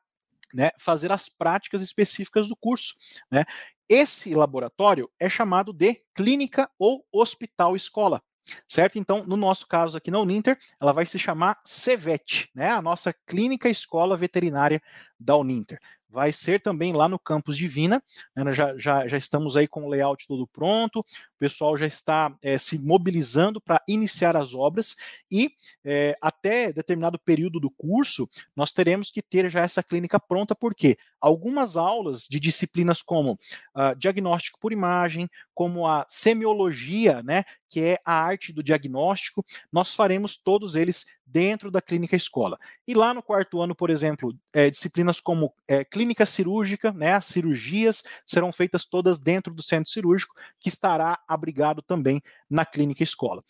né, 0.53 0.69
fazer 0.77 1.11
as 1.11 1.27
práticas 1.27 1.81
específicas 1.81 2.47
do 2.47 2.55
curso. 2.55 2.93
Né? 3.29 3.43
Esse 3.89 4.33
laboratório 4.33 5.09
é 5.19 5.29
chamado 5.29 5.73
de 5.73 6.01
clínica 6.15 6.69
ou 6.79 7.05
hospital 7.11 7.75
escola 7.75 8.21
certo? 8.67 8.97
Então, 8.97 9.25
no 9.25 9.37
nosso 9.37 9.67
caso 9.67 9.97
aqui 9.97 10.11
na 10.11 10.19
Uninter, 10.19 10.57
ela 10.79 10.91
vai 10.91 11.05
se 11.05 11.17
chamar 11.19 11.59
CEVET, 11.63 12.49
né? 12.53 12.71
A 12.71 12.81
nossa 12.81 13.13
clínica 13.25 13.69
escola 13.69 14.17
veterinária 14.17 14.81
da 15.19 15.35
Uninter 15.35 15.79
vai 16.11 16.31
ser 16.31 16.61
também 16.61 16.91
lá 16.93 17.07
no 17.07 17.17
campus 17.17 17.57
Divina. 17.57 18.03
Né, 18.35 18.53
já, 18.53 18.77
já, 18.77 19.07
já 19.07 19.17
estamos 19.17 19.55
aí 19.55 19.67
com 19.67 19.85
o 19.85 19.89
layout 19.89 20.27
todo 20.27 20.45
pronto, 20.45 21.03
pessoal 21.41 21.75
já 21.75 21.87
está 21.87 22.37
é, 22.43 22.55
se 22.55 22.77
mobilizando 22.77 23.59
para 23.59 23.81
iniciar 23.87 24.37
as 24.37 24.53
obras 24.53 24.95
e 25.31 25.49
é, 25.83 26.15
até 26.21 26.71
determinado 26.71 27.17
período 27.17 27.59
do 27.59 27.71
curso 27.71 28.29
nós 28.55 28.71
teremos 28.71 29.09
que 29.09 29.23
ter 29.23 29.49
já 29.49 29.61
essa 29.61 29.81
clínica 29.81 30.19
pronta, 30.19 30.53
porque 30.53 30.99
algumas 31.21 31.77
aulas 31.77 32.27
de 32.27 32.39
disciplinas 32.39 33.01
como 33.03 33.33
uh, 33.33 33.95
diagnóstico 33.95 34.59
por 34.59 34.73
imagem, 34.73 35.29
como 35.53 35.87
a 35.87 36.05
semiologia, 36.09 37.21
né, 37.21 37.43
que 37.69 37.79
é 37.81 37.99
a 38.03 38.13
arte 38.13 38.51
do 38.51 38.63
diagnóstico, 38.63 39.45
nós 39.71 39.93
faremos 39.93 40.35
todos 40.35 40.75
eles 40.75 41.05
dentro 41.25 41.71
da 41.71 41.81
clínica 41.81 42.15
escola. 42.15 42.57
E 42.85 42.93
lá 42.93 43.13
no 43.13 43.23
quarto 43.23 43.61
ano, 43.61 43.73
por 43.73 43.89
exemplo, 43.89 44.35
é, 44.51 44.69
disciplinas 44.69 45.19
como 45.19 45.53
é, 45.67 45.85
clínica 45.85 46.25
cirúrgica, 46.25 46.91
né, 46.91 47.13
as 47.13 47.27
cirurgias 47.27 48.03
serão 48.25 48.51
feitas 48.51 48.85
todas 48.85 49.19
dentro 49.19 49.53
do 49.53 49.63
centro 49.63 49.91
cirúrgico, 49.91 50.35
que 50.59 50.69
estará 50.69 51.19
abrigado 51.33 51.81
também 51.81 52.21
na 52.49 52.65
clínica 52.65 53.03
escola. 53.03 53.43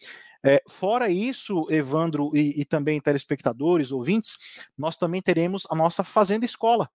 É, 0.43 0.61
fora 0.67 1.09
isso, 1.09 1.67
Evandro 1.69 2.29
e, 2.33 2.61
e 2.61 2.65
também 2.65 2.99
telespectadores, 2.99 3.91
ouvintes, 3.91 4.65
nós 4.77 4.97
também 4.97 5.21
teremos 5.21 5.67
a 5.69 5.75
nossa 5.75 6.03
fazenda 6.03 6.45
escola, 6.45 6.89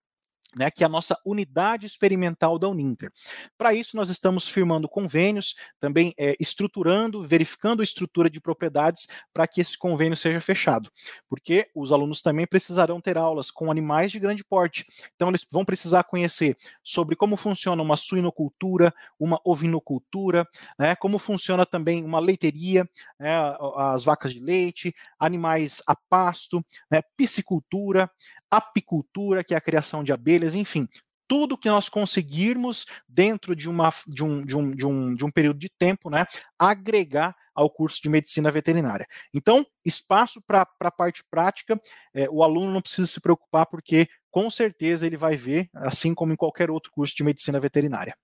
né, 0.55 0.71
que 0.71 0.83
é 0.83 0.85
a 0.85 0.89
nossa 0.89 1.17
unidade 1.25 1.85
experimental 1.85 2.57
da 2.57 2.67
Uninter. 2.67 3.11
Para 3.57 3.73
isso, 3.73 3.95
nós 3.95 4.09
estamos 4.09 4.47
firmando 4.47 4.87
convênios, 4.87 5.55
também 5.79 6.13
é, 6.17 6.35
estruturando, 6.39 7.25
verificando 7.27 7.81
a 7.81 7.83
estrutura 7.83 8.29
de 8.29 8.39
propriedades 8.39 9.07
para 9.33 9.47
que 9.47 9.61
esse 9.61 9.77
convênio 9.77 10.15
seja 10.15 10.41
fechado, 10.41 10.89
porque 11.29 11.69
os 11.75 11.91
alunos 11.91 12.21
também 12.21 12.47
precisarão 12.47 13.01
ter 13.01 13.17
aulas 13.17 13.51
com 13.51 13.71
animais 13.71 14.11
de 14.11 14.19
grande 14.19 14.43
porte. 14.43 14.85
Então, 15.15 15.29
eles 15.29 15.45
vão 15.51 15.65
precisar 15.65 16.03
conhecer 16.03 16.55
sobre 16.83 17.15
como 17.15 17.35
funciona 17.35 17.81
uma 17.81 17.97
suinocultura, 17.97 18.93
uma 19.19 19.39
ovinocultura, 19.43 20.47
né, 20.77 20.95
como 20.95 21.19
funciona 21.19 21.65
também 21.65 22.03
uma 22.03 22.19
leiteria, 22.19 22.87
né, 23.19 23.55
as 23.75 24.03
vacas 24.03 24.33
de 24.33 24.39
leite, 24.39 24.93
animais 25.19 25.81
a 25.85 25.95
pasto, 25.95 26.63
né, 26.89 27.01
piscicultura, 27.15 28.09
apicultura, 28.49 29.43
que 29.43 29.53
é 29.53 29.57
a 29.57 29.61
criação 29.61 30.03
de 30.03 30.13
abelhas, 30.13 30.55
enfim, 30.55 30.87
tudo 31.27 31.57
que 31.57 31.67
nós 31.67 31.89
conseguirmos 31.89 32.85
dentro 33.07 33.55
de, 33.55 33.69
uma, 33.69 33.93
de, 34.07 34.23
um, 34.23 34.45
de, 34.45 34.55
um, 34.55 34.71
de, 34.71 34.85
um, 34.85 35.13
de 35.13 35.25
um 35.25 35.31
período 35.31 35.59
de 35.59 35.69
tempo, 35.69 36.09
né, 36.09 36.25
agregar 36.57 37.35
ao 37.53 37.69
curso 37.69 38.01
de 38.01 38.09
medicina 38.09 38.49
veterinária. 38.49 39.05
Então, 39.33 39.65
espaço 39.83 40.41
para 40.45 40.65
a 40.79 40.91
parte 40.91 41.23
prática, 41.29 41.79
é, 42.13 42.29
o 42.29 42.43
aluno 42.43 42.71
não 42.71 42.81
precisa 42.81 43.07
se 43.07 43.19
preocupar, 43.19 43.65
porque 43.65 44.07
com 44.31 44.49
certeza 44.49 45.05
ele 45.05 45.17
vai 45.17 45.35
ver, 45.35 45.69
assim 45.73 46.13
como 46.13 46.31
em 46.31 46.35
qualquer 46.35 46.71
outro 46.71 46.91
curso 46.91 47.15
de 47.15 47.23
medicina 47.23 47.59
veterinária. 47.59 48.15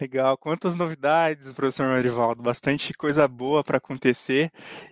Legal, 0.00 0.36
quantas 0.36 0.74
novidades, 0.74 1.52
professor 1.52 1.86
Marivaldo, 1.86 2.42
bastante 2.42 2.92
coisa 2.94 3.28
boa 3.28 3.62
para 3.62 3.78
acontecer 3.78 4.50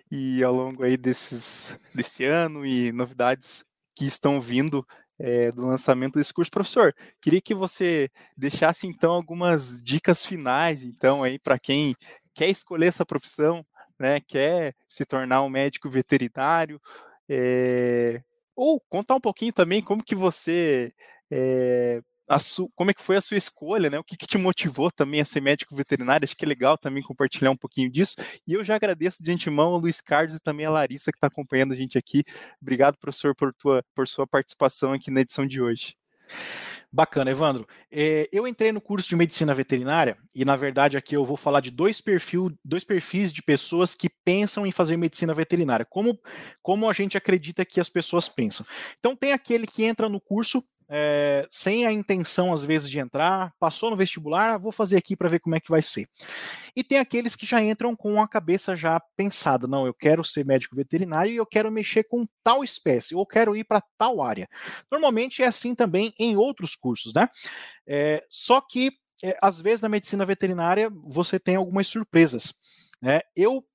e 0.09 0.41
ao 0.41 0.53
longo 0.53 0.83
aí 0.83 0.95
desses, 0.95 1.77
desse 1.93 2.23
ano 2.23 2.65
e 2.65 2.89
novidades 2.93 3.65
que 3.95 4.05
estão 4.05 4.41
vindo 4.41 4.85
é, 5.19 5.51
do 5.51 5.65
lançamento 5.65 6.15
desse 6.15 6.33
curso. 6.33 6.51
Professor, 6.51 6.93
queria 7.21 7.41
que 7.41 7.53
você 7.53 8.09
deixasse 8.35 8.87
então 8.87 9.11
algumas 9.11 9.81
dicas 9.83 10.25
finais, 10.25 10.83
então, 10.83 11.23
aí 11.23 11.39
para 11.39 11.59
quem 11.59 11.95
quer 12.33 12.49
escolher 12.49 12.87
essa 12.87 13.05
profissão, 13.05 13.65
né, 13.99 14.19
quer 14.19 14.75
se 14.87 15.05
tornar 15.05 15.43
um 15.43 15.49
médico 15.49 15.89
veterinário, 15.89 16.81
é, 17.29 18.21
ou 18.55 18.79
contar 18.89 19.15
um 19.15 19.21
pouquinho 19.21 19.53
também 19.53 19.81
como 19.81 20.03
que 20.03 20.15
você 20.15 20.91
é, 21.31 22.01
su, 22.39 22.69
como 22.75 22.91
é 22.91 22.93
que 22.93 23.01
foi 23.01 23.17
a 23.17 23.21
sua 23.21 23.37
escolha, 23.37 23.89
né? 23.89 23.99
O 23.99 24.03
que, 24.03 24.17
que, 24.17 24.27
te 24.27 24.37
motivou 24.37 24.91
também 24.91 25.21
a 25.21 25.25
ser 25.25 25.41
médico 25.41 25.75
veterinário? 25.75 26.25
Acho 26.25 26.35
que 26.35 26.45
é 26.45 26.47
legal 26.47 26.77
também 26.77 27.03
compartilhar 27.03 27.51
um 27.51 27.57
pouquinho 27.57 27.91
disso. 27.91 28.15
E 28.47 28.53
eu 28.53 28.63
já 28.63 28.75
agradeço 28.75 29.23
de 29.23 29.31
antemão 29.31 29.73
ao 29.73 29.77
Luiz 29.77 30.01
Carlos 30.01 30.35
e 30.35 30.39
também 30.39 30.65
a 30.65 30.71
Larissa 30.71 31.11
que 31.11 31.17
está 31.17 31.27
acompanhando 31.27 31.73
a 31.73 31.75
gente 31.75 31.97
aqui. 31.97 32.23
Obrigado, 32.61 32.97
professor, 32.97 33.35
por, 33.35 33.53
tua, 33.53 33.83
por 33.95 34.07
sua 34.07 34.27
participação 34.27 34.93
aqui 34.93 35.11
na 35.11 35.21
edição 35.21 35.45
de 35.45 35.61
hoje. 35.61 35.95
Bacana, 36.95 37.31
Evandro. 37.31 37.67
É, 37.91 38.29
eu 38.31 38.47
entrei 38.47 38.71
no 38.71 38.79
curso 38.79 39.09
de 39.09 39.15
medicina 39.15 39.51
veterinária 39.51 40.15
e, 40.35 40.45
na 40.45 40.55
verdade, 40.55 40.95
aqui 40.95 41.15
eu 41.15 41.25
vou 41.25 41.35
falar 41.35 41.59
de 41.59 41.71
dois, 41.71 41.99
perfil, 41.99 42.55
dois 42.63 42.83
perfis 42.83 43.33
de 43.33 43.41
pessoas 43.41 43.95
que 43.95 44.07
pensam 44.23 44.63
em 44.63 44.71
fazer 44.71 44.95
medicina 44.95 45.33
veterinária. 45.33 45.87
Como, 45.89 46.19
como 46.61 46.87
a 46.87 46.93
gente 46.93 47.17
acredita 47.17 47.65
que 47.65 47.79
as 47.79 47.89
pessoas 47.89 48.29
pensam. 48.29 48.63
Então, 48.99 49.15
tem 49.15 49.33
aquele 49.33 49.65
que 49.65 49.83
entra 49.83 50.07
no 50.07 50.21
curso 50.21 50.63
é, 50.95 51.47
sem 51.49 51.87
a 51.87 51.91
intenção, 51.91 52.53
às 52.53 52.63
vezes, 52.63 52.87
de 52.87 52.99
entrar, 52.99 53.51
passou 53.59 53.89
no 53.89 53.95
vestibular, 53.97 54.53
ah, 54.53 54.57
vou 54.59 54.71
fazer 54.71 54.95
aqui 54.95 55.15
para 55.15 55.27
ver 55.27 55.39
como 55.39 55.55
é 55.55 55.59
que 55.59 55.71
vai 55.71 55.81
ser. 55.81 56.07
E 56.75 56.83
tem 56.83 56.99
aqueles 56.99 57.35
que 57.35 57.47
já 57.47 57.59
entram 57.63 57.95
com 57.95 58.21
a 58.21 58.27
cabeça 58.27 58.75
já 58.75 59.01
pensada, 59.17 59.65
não, 59.65 59.87
eu 59.87 59.93
quero 59.93 60.23
ser 60.23 60.45
médico 60.45 60.75
veterinário 60.75 61.31
e 61.31 61.37
eu 61.37 61.47
quero 61.47 61.71
mexer 61.71 62.03
com 62.03 62.27
tal 62.43 62.63
espécie, 62.63 63.15
ou 63.15 63.25
quero 63.25 63.55
ir 63.55 63.63
para 63.63 63.81
tal 63.97 64.21
área. 64.21 64.47
Normalmente 64.91 65.41
é 65.41 65.47
assim 65.47 65.73
também 65.73 66.13
em 66.19 66.37
outros 66.37 66.75
cursos, 66.75 67.11
né? 67.11 67.27
É, 67.87 68.23
só 68.29 68.61
que, 68.61 68.91
é, 69.23 69.35
às 69.41 69.59
vezes, 69.59 69.81
na 69.81 69.89
medicina 69.89 70.27
veterinária, 70.27 70.91
você 71.03 71.39
tem 71.39 71.55
algumas 71.55 71.87
surpresas. 71.87 72.53
Né? 73.01 73.21
Eu 73.35 73.65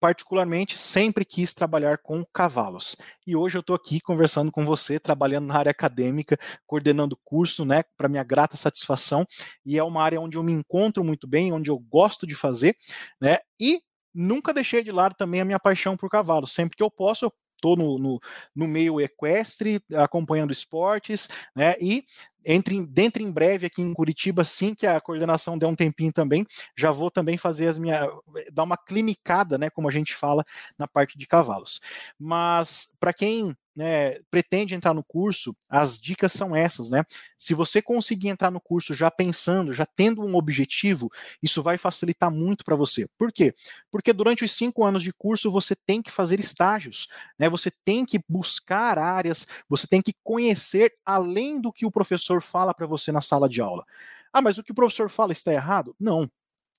particularmente 0.00 0.78
sempre 0.78 1.24
quis 1.24 1.52
trabalhar 1.52 1.98
com 1.98 2.24
cavalos. 2.32 2.96
E 3.26 3.36
hoje 3.36 3.58
eu 3.58 3.60
estou 3.60 3.76
aqui 3.76 4.00
conversando 4.00 4.50
com 4.50 4.64
você, 4.64 4.98
trabalhando 4.98 5.46
na 5.46 5.56
área 5.56 5.70
acadêmica, 5.70 6.38
coordenando 6.66 7.18
curso, 7.24 7.64
né, 7.64 7.84
para 7.96 8.08
minha 8.08 8.24
grata 8.24 8.56
satisfação. 8.56 9.26
E 9.64 9.78
é 9.78 9.84
uma 9.84 10.02
área 10.02 10.20
onde 10.20 10.38
eu 10.38 10.42
me 10.42 10.52
encontro 10.52 11.04
muito 11.04 11.28
bem, 11.28 11.52
onde 11.52 11.70
eu 11.70 11.78
gosto 11.78 12.26
de 12.26 12.34
fazer, 12.34 12.76
né? 13.20 13.38
E 13.60 13.80
nunca 14.14 14.52
deixei 14.54 14.82
de 14.82 14.90
lado 14.90 15.14
também 15.16 15.40
a 15.40 15.44
minha 15.44 15.60
paixão 15.60 15.96
por 15.96 16.08
cavalos. 16.08 16.52
Sempre 16.52 16.76
que 16.76 16.82
eu 16.82 16.90
posso, 16.90 17.26
eu 17.26 17.32
estou 17.60 17.76
no, 17.76 17.98
no, 17.98 18.20
no, 18.56 18.66
meio 18.66 19.00
equestre, 19.00 19.80
acompanhando 19.94 20.52
esportes, 20.52 21.28
né? 21.54 21.76
E 21.80 22.02
entre 22.44 22.84
dentro 22.86 23.22
em 23.22 23.30
breve 23.30 23.66
aqui 23.66 23.82
em 23.82 23.92
Curitiba, 23.92 24.42
assim 24.42 24.74
que 24.74 24.86
a 24.86 25.00
coordenação 25.00 25.58
der 25.58 25.66
um 25.66 25.76
tempinho 25.76 26.12
também, 26.12 26.46
já 26.76 26.90
vou 26.90 27.10
também 27.10 27.36
fazer 27.36 27.68
as 27.68 27.78
minhas 27.78 28.08
dar 28.52 28.62
uma 28.62 28.78
clinicada, 28.78 29.58
né, 29.58 29.68
como 29.68 29.88
a 29.88 29.90
gente 29.90 30.14
fala 30.14 30.42
na 30.78 30.88
parte 30.88 31.18
de 31.18 31.26
cavalos. 31.26 31.80
Mas 32.18 32.96
para 32.98 33.12
quem 33.12 33.54
né, 33.80 34.20
pretende 34.30 34.74
entrar 34.74 34.92
no 34.92 35.02
curso, 35.02 35.56
as 35.66 35.98
dicas 35.98 36.32
são 36.32 36.54
essas, 36.54 36.90
né? 36.90 37.02
Se 37.38 37.54
você 37.54 37.80
conseguir 37.80 38.28
entrar 38.28 38.50
no 38.50 38.60
curso 38.60 38.92
já 38.92 39.10
pensando, 39.10 39.72
já 39.72 39.86
tendo 39.86 40.20
um 40.22 40.36
objetivo, 40.36 41.10
isso 41.42 41.62
vai 41.62 41.78
facilitar 41.78 42.30
muito 42.30 42.62
para 42.62 42.76
você. 42.76 43.08
Por 43.16 43.32
quê? 43.32 43.54
Porque 43.90 44.12
durante 44.12 44.44
os 44.44 44.52
cinco 44.52 44.84
anos 44.84 45.02
de 45.02 45.14
curso 45.14 45.50
você 45.50 45.74
tem 45.74 46.02
que 46.02 46.10
fazer 46.10 46.38
estágios, 46.38 47.08
né? 47.38 47.48
Você 47.48 47.70
tem 47.82 48.04
que 48.04 48.20
buscar 48.28 48.98
áreas, 48.98 49.46
você 49.66 49.86
tem 49.86 50.02
que 50.02 50.14
conhecer 50.22 50.92
além 51.02 51.58
do 51.58 51.72
que 51.72 51.86
o 51.86 51.90
professor 51.90 52.42
fala 52.42 52.74
para 52.74 52.86
você 52.86 53.10
na 53.10 53.22
sala 53.22 53.48
de 53.48 53.62
aula. 53.62 53.86
Ah, 54.30 54.42
mas 54.42 54.58
o 54.58 54.62
que 54.62 54.72
o 54.72 54.74
professor 54.74 55.08
fala 55.08 55.32
está 55.32 55.52
errado? 55.52 55.96
Não. 55.98 56.30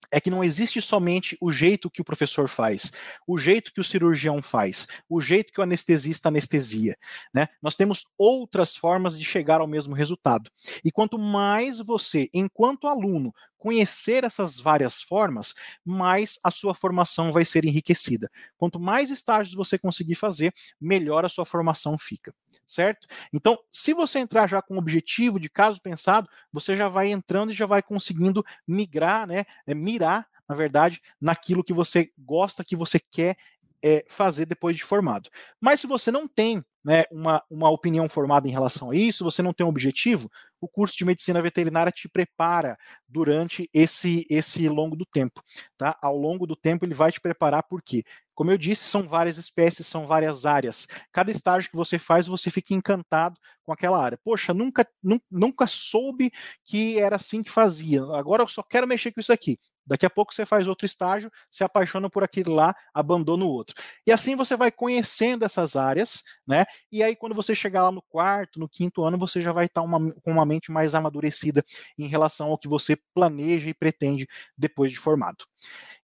É 0.10 0.20
que 0.20 0.30
não 0.30 0.44
existe 0.44 0.82
somente 0.82 1.38
o 1.42 1.52
jeito 1.52 1.90
que 1.90 2.02
o 2.02 2.06
professor 2.06 2.48
faz, 2.48 2.92
o 3.28 3.38
jeito 3.38 3.74
que 3.74 3.82
o 3.82 3.84
cirurgião 3.84 4.42
faz, 4.42 4.88
o 5.10 5.22
jeito 5.22 5.54
que 5.54 5.60
o 5.60 5.64
anestesista 5.64 6.30
anestesia. 6.30 6.98
Né? 7.34 7.48
Nós 7.62 7.76
temos 7.76 8.08
outras 8.18 8.76
formas 8.76 9.18
de 9.18 9.26
chegar 9.26 9.62
ao 9.62 9.68
mesmo 9.68 9.94
resultado. 9.94 10.50
E 10.84 10.92
quanto 10.92 11.18
mais 11.18 11.80
você, 11.80 12.30
enquanto 12.34 12.88
aluno, 12.88 13.34
conhecer 13.62 14.24
essas 14.24 14.60
várias 14.60 15.04
formas, 15.04 15.54
mais 15.86 16.40
a 16.44 16.50
sua 16.50 16.74
formação 16.74 17.32
vai 17.32 17.46
ser 17.46 17.64
enriquecida. 17.64 18.28
Quanto 18.58 18.80
mais 18.80 19.12
estágios 19.12 19.54
você 19.54 19.78
conseguir 19.78 20.16
fazer, 20.16 20.52
melhor 20.80 21.24
a 21.24 21.30
sua 21.30 21.46
formação 21.46 21.96
fica 21.96 22.34
certo? 22.66 23.06
Então, 23.34 23.60
se 23.70 23.94
você 23.94 24.20
entrar 24.20 24.48
já 24.48 24.62
com 24.62 24.76
o 24.76 24.78
objetivo 24.78 25.38
de 25.38 25.50
caso 25.50 25.82
pensado, 25.82 26.30
você 26.54 26.74
já 26.74 26.88
vai 26.88 27.12
entrando 27.12 27.52
e 27.52 27.56
já 27.56 27.66
vai 27.66 27.84
conseguindo 27.84 28.42
migrar, 28.66 29.28
né? 29.28 29.44
É, 29.68 29.74
mirar, 29.74 30.26
na 30.48 30.56
verdade, 30.56 31.02
naquilo 31.20 31.66
que 31.66 31.74
você 31.74 32.10
gosta, 32.18 32.64
que 32.64 32.78
você 32.78 32.98
quer 32.98 33.36
é, 33.84 34.06
fazer 34.08 34.46
depois 34.46 34.78
de 34.78 34.86
formado. 34.86 35.30
Mas 35.60 35.82
se 35.82 35.88
você 35.88 36.12
não 36.12 36.30
tem 36.30 36.64
né, 36.84 37.04
uma, 37.12 37.44
uma 37.50 37.70
opinião 37.70 38.10
formada 38.10 38.48
em 38.48 38.52
relação 38.52 38.92
a 38.92 38.96
isso, 38.96 39.24
você 39.24 39.42
não 39.42 39.54
tem 39.54 39.66
um 39.66 39.70
objetivo, 39.70 40.30
o 40.60 40.68
curso 40.68 40.98
de 40.98 41.06
medicina 41.06 41.42
veterinária 41.42 41.92
te 41.92 42.08
prepara 42.08 42.78
durante 43.08 43.70
esse, 43.74 44.26
esse 44.30 44.68
longo 44.70 44.96
do 44.96 45.06
tempo. 45.06 45.42
Tá? 45.78 45.98
Ao 46.02 46.16
longo 46.16 46.46
do 46.46 46.56
tempo, 46.56 46.86
ele 46.86 46.94
vai 46.94 47.12
te 47.12 47.20
preparar 47.20 47.64
porque, 47.64 48.04
como 48.34 48.52
eu 48.52 48.58
disse, 48.58 48.84
são 48.84 49.08
várias 49.08 49.38
espécies, 49.38 49.88
são 49.88 50.06
várias 50.06 50.46
áreas. 50.46 50.88
Cada 51.12 51.32
estágio 51.32 51.70
que 51.70 51.76
você 51.76 51.98
faz, 51.98 52.28
você 52.28 52.52
fica 52.52 52.74
encantado 52.74 53.40
com 53.64 53.72
aquela 53.72 54.04
área. 54.04 54.20
Poxa, 54.24 54.54
nunca, 54.54 54.88
nunca 55.30 55.66
soube 55.68 56.32
que 56.64 57.00
era 57.00 57.16
assim 57.16 57.42
que 57.42 57.52
fazia. 57.52 58.04
Agora 58.16 58.44
eu 58.44 58.48
só 58.48 58.62
quero 58.64 58.88
mexer 58.88 59.12
com 59.12 59.20
isso 59.20 59.34
aqui. 59.34 59.60
Daqui 59.86 60.06
a 60.06 60.10
pouco 60.10 60.34
você 60.34 60.46
faz 60.46 60.68
outro 60.68 60.86
estágio, 60.86 61.32
se 61.50 61.64
apaixona 61.64 62.10
por 62.10 62.24
aquilo 62.24 62.54
lá, 62.54 62.76
abandona 62.94 63.44
o 63.44 63.50
outro. 63.50 63.76
E 64.06 64.12
assim 64.12 64.36
você 64.36 64.56
vai 64.56 64.72
conhecendo 64.72 65.44
essas 65.44 65.76
áreas, 65.76 66.24
né? 66.48 66.66
E 66.92 67.04
aí, 67.04 67.16
quando 67.16 67.36
você 67.36 67.56
chegar 67.56 67.84
lá 67.84 67.92
no 67.92 68.02
quarto, 68.02 68.60
no 68.60 68.70
quinto 68.70 69.04
ano, 69.04 69.18
você 69.18 69.42
já 69.42 69.52
vai 69.52 69.66
estar 69.66 69.82
uma, 69.82 70.00
com 70.22 70.32
uma 70.32 70.46
mente 70.46 70.72
mais 70.72 70.94
amadurecida 70.96 71.64
em 71.98 72.08
relação 72.08 72.50
ao 72.50 72.58
que 72.58 72.68
você 72.68 72.98
planeja 73.14 73.70
e 73.70 73.74
pretende 73.74 74.28
depois 74.58 74.92
de 74.92 74.98
formado. 74.98 75.46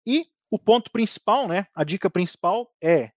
E 0.07 0.27
o 0.51 0.59
ponto 0.59 0.91
principal, 0.91 1.47
né? 1.49 1.67
A 1.75 1.85
dica 1.85 2.09
principal 2.09 2.71
é: 2.83 3.11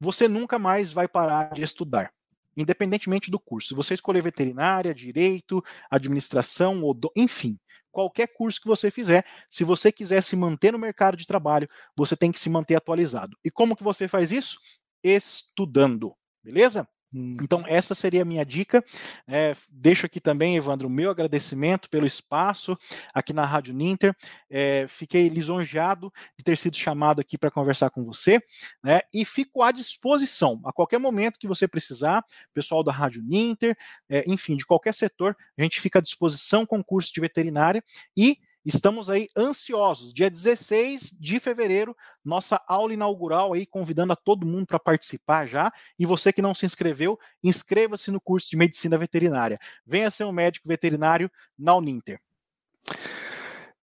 você 0.00 0.28
nunca 0.28 0.58
mais 0.58 0.92
vai 0.92 1.06
parar 1.06 1.52
de 1.52 1.62
estudar 1.62 2.12
independentemente 2.56 3.30
do 3.30 3.38
curso. 3.38 3.68
Se 3.68 3.74
você 3.74 3.94
escolher 3.94 4.22
veterinária, 4.22 4.94
direito, 4.94 5.62
administração, 5.90 6.82
ou 6.82 6.92
do... 6.92 7.10
enfim, 7.16 7.58
qualquer 7.90 8.28
curso 8.28 8.60
que 8.60 8.68
você 8.68 8.90
fizer, 8.90 9.24
se 9.48 9.64
você 9.64 9.90
quiser 9.92 10.22
se 10.22 10.36
manter 10.36 10.72
no 10.72 10.78
mercado 10.78 11.16
de 11.16 11.26
trabalho, 11.26 11.68
você 11.96 12.16
tem 12.16 12.32
que 12.32 12.40
se 12.40 12.50
manter 12.50 12.76
atualizado. 12.76 13.36
E 13.44 13.50
como 13.50 13.76
que 13.76 13.82
você 13.82 14.08
faz 14.08 14.32
isso? 14.32 14.58
Estudando, 15.02 16.14
beleza? 16.42 16.88
Hum. 17.12 17.34
Então, 17.42 17.64
essa 17.66 17.94
seria 17.94 18.22
a 18.22 18.24
minha 18.24 18.44
dica. 18.44 18.84
É, 19.26 19.54
deixo 19.68 20.06
aqui 20.06 20.20
também, 20.20 20.56
Evandro, 20.56 20.86
o 20.88 20.90
meu 20.90 21.10
agradecimento 21.10 21.90
pelo 21.90 22.06
espaço 22.06 22.78
aqui 23.12 23.32
na 23.32 23.44
Rádio 23.44 23.74
Ninter. 23.74 24.14
É, 24.48 24.86
fiquei 24.88 25.28
lisonjeado 25.28 26.12
de 26.38 26.44
ter 26.44 26.56
sido 26.56 26.76
chamado 26.76 27.20
aqui 27.20 27.36
para 27.36 27.50
conversar 27.50 27.90
com 27.90 28.04
você. 28.04 28.40
Né, 28.82 29.00
e 29.12 29.24
fico 29.24 29.62
à 29.62 29.72
disposição, 29.72 30.60
a 30.64 30.72
qualquer 30.72 30.98
momento 30.98 31.38
que 31.38 31.48
você 31.48 31.66
precisar, 31.66 32.24
pessoal 32.54 32.82
da 32.82 32.92
Rádio 32.92 33.22
Ninter, 33.22 33.76
é, 34.08 34.24
enfim, 34.26 34.56
de 34.56 34.64
qualquer 34.64 34.94
setor, 34.94 35.36
a 35.58 35.62
gente 35.62 35.80
fica 35.80 35.98
à 35.98 36.02
disposição 36.02 36.64
com 36.64 36.82
curso 36.82 37.12
de 37.12 37.20
veterinária 37.20 37.82
e 38.16 38.38
Estamos 38.64 39.08
aí 39.08 39.28
ansiosos. 39.36 40.12
Dia 40.12 40.30
16 40.30 41.18
de 41.18 41.40
fevereiro, 41.40 41.96
nossa 42.24 42.62
aula 42.68 42.92
inaugural 42.92 43.54
aí, 43.54 43.64
convidando 43.64 44.12
a 44.12 44.16
todo 44.16 44.46
mundo 44.46 44.66
para 44.66 44.78
participar 44.78 45.46
já. 45.46 45.72
E 45.98 46.04
você 46.04 46.32
que 46.32 46.42
não 46.42 46.54
se 46.54 46.66
inscreveu, 46.66 47.18
inscreva-se 47.42 48.10
no 48.10 48.20
curso 48.20 48.50
de 48.50 48.56
medicina 48.56 48.98
veterinária. 48.98 49.58
Venha 49.84 50.10
ser 50.10 50.24
um 50.24 50.32
médico 50.32 50.68
veterinário 50.68 51.30
na 51.58 51.74
Uninter. 51.74 52.20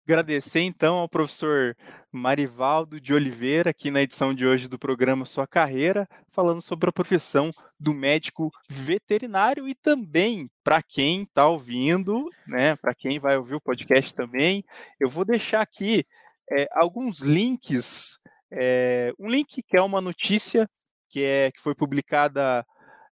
Agradecer 0.08 0.62
então 0.62 0.94
ao 0.96 1.06
professor 1.06 1.76
Marivaldo 2.10 2.98
de 2.98 3.12
Oliveira, 3.12 3.68
aqui 3.68 3.90
na 3.90 4.00
edição 4.00 4.32
de 4.32 4.46
hoje 4.46 4.66
do 4.66 4.78
programa 4.78 5.26
Sua 5.26 5.46
Carreira, 5.46 6.08
falando 6.30 6.62
sobre 6.62 6.88
a 6.88 6.92
profissão 6.92 7.52
do 7.78 7.92
médico 7.92 8.50
veterinário 8.70 9.68
e 9.68 9.74
também 9.74 10.50
para 10.64 10.82
quem 10.82 11.24
está 11.24 11.46
ouvindo, 11.46 12.26
né, 12.46 12.74
para 12.76 12.94
quem 12.94 13.18
vai 13.18 13.36
ouvir 13.36 13.56
o 13.56 13.60
podcast 13.60 14.14
também, 14.14 14.64
eu 14.98 15.10
vou 15.10 15.26
deixar 15.26 15.60
aqui 15.60 16.06
é, 16.50 16.66
alguns 16.72 17.20
links, 17.20 18.18
é, 18.50 19.12
um 19.18 19.28
link 19.28 19.62
que 19.62 19.76
é 19.76 19.82
uma 19.82 20.00
notícia 20.00 20.66
que, 21.10 21.22
é, 21.22 21.52
que 21.52 21.60
foi 21.60 21.74
publicada 21.74 22.64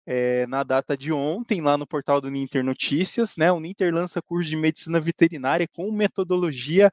é, 0.07 0.47
na 0.47 0.62
data 0.62 0.97
de 0.97 1.12
ontem, 1.12 1.61
lá 1.61 1.77
no 1.77 1.87
portal 1.87 2.21
do 2.21 2.31
Ninter 2.31 2.64
Notícias, 2.64 3.37
né? 3.37 3.51
O 3.51 3.59
Ninter 3.61 3.92
lança 3.92 4.23
curso 4.23 4.49
de 4.49 4.57
medicina 4.57 5.01
veterinária 5.01 5.66
com 5.75 5.90
metodologia 5.90 6.90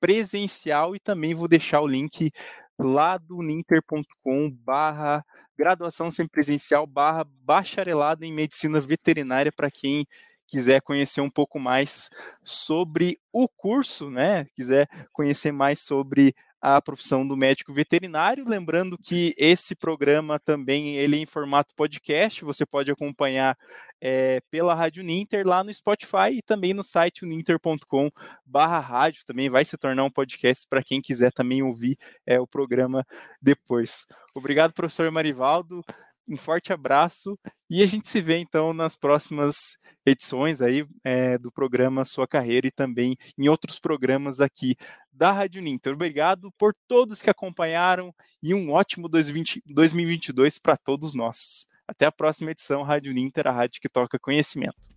presencial 0.00 0.94
e 0.94 1.00
também 1.00 1.34
vou 1.34 1.48
deixar 1.48 1.80
o 1.80 1.86
link 1.86 2.30
lá 2.78 3.18
do 3.18 3.42
ninter.com 3.42 4.50
barra 4.50 5.24
graduação 5.56 6.10
sem 6.10 6.26
presencial 6.26 6.86
barra 6.86 7.24
bacharelado 7.24 8.24
em 8.24 8.32
medicina 8.32 8.80
veterinária 8.80 9.52
para 9.52 9.70
quem 9.70 10.04
quiser 10.46 10.82
conhecer 10.82 11.20
um 11.20 11.30
pouco 11.30 11.58
mais 11.58 12.10
sobre 12.42 13.18
o 13.32 13.48
curso, 13.48 14.10
né? 14.10 14.46
Quiser 14.54 14.88
conhecer 15.12 15.52
mais 15.52 15.80
sobre 15.80 16.34
a 16.62 16.80
profissão 16.80 17.26
do 17.26 17.36
médico 17.36 17.74
veterinário. 17.74 18.48
Lembrando 18.48 18.96
que 18.96 19.34
esse 19.36 19.74
programa 19.74 20.38
também 20.38 20.94
ele 20.96 21.16
é 21.16 21.18
em 21.18 21.26
formato 21.26 21.74
podcast, 21.74 22.44
você 22.44 22.64
pode 22.64 22.88
acompanhar 22.88 23.58
é, 24.00 24.40
pela 24.48 24.72
Rádio 24.72 25.02
Ninter 25.02 25.44
lá 25.46 25.64
no 25.64 25.74
Spotify 25.74 26.30
e 26.32 26.42
também 26.42 26.72
no 26.72 26.84
site 26.84 27.24
uninter.com 27.24 28.08
barra 28.46 28.78
rádio, 28.78 29.24
também 29.26 29.50
vai 29.50 29.64
se 29.64 29.76
tornar 29.76 30.04
um 30.04 30.10
podcast 30.10 30.66
para 30.68 30.82
quem 30.82 31.00
quiser 31.00 31.32
também 31.32 31.62
ouvir 31.62 31.98
é, 32.24 32.38
o 32.38 32.46
programa 32.46 33.04
depois. 33.40 34.06
Obrigado, 34.34 34.72
professor 34.72 35.10
Marivaldo 35.10 35.84
um 36.28 36.36
forte 36.36 36.72
abraço 36.72 37.38
e 37.68 37.82
a 37.82 37.86
gente 37.86 38.08
se 38.08 38.20
vê 38.20 38.38
então 38.38 38.72
nas 38.72 38.96
próximas 38.96 39.76
edições 40.04 40.60
aí 40.60 40.86
é, 41.04 41.38
do 41.38 41.50
programa 41.50 42.04
Sua 42.04 42.26
Carreira 42.26 42.66
e 42.66 42.70
também 42.70 43.16
em 43.38 43.48
outros 43.48 43.78
programas 43.78 44.40
aqui 44.40 44.76
da 45.12 45.32
Rádio 45.32 45.62
Ninter. 45.62 45.92
Obrigado 45.92 46.50
por 46.58 46.74
todos 46.88 47.20
que 47.20 47.30
acompanharam 47.30 48.14
e 48.42 48.54
um 48.54 48.72
ótimo 48.72 49.08
2020, 49.08 49.62
2022 49.66 50.58
para 50.58 50.76
todos 50.76 51.14
nós. 51.14 51.66
Até 51.86 52.06
a 52.06 52.12
próxima 52.12 52.50
edição 52.50 52.82
Rádio 52.82 53.12
Ninter, 53.12 53.46
a 53.46 53.52
rádio 53.52 53.80
que 53.80 53.88
toca 53.88 54.18
conhecimento. 54.18 54.88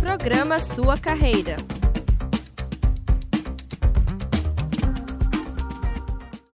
Programa 0.00 0.58
Sua 0.58 0.96
Carreira. 0.96 1.56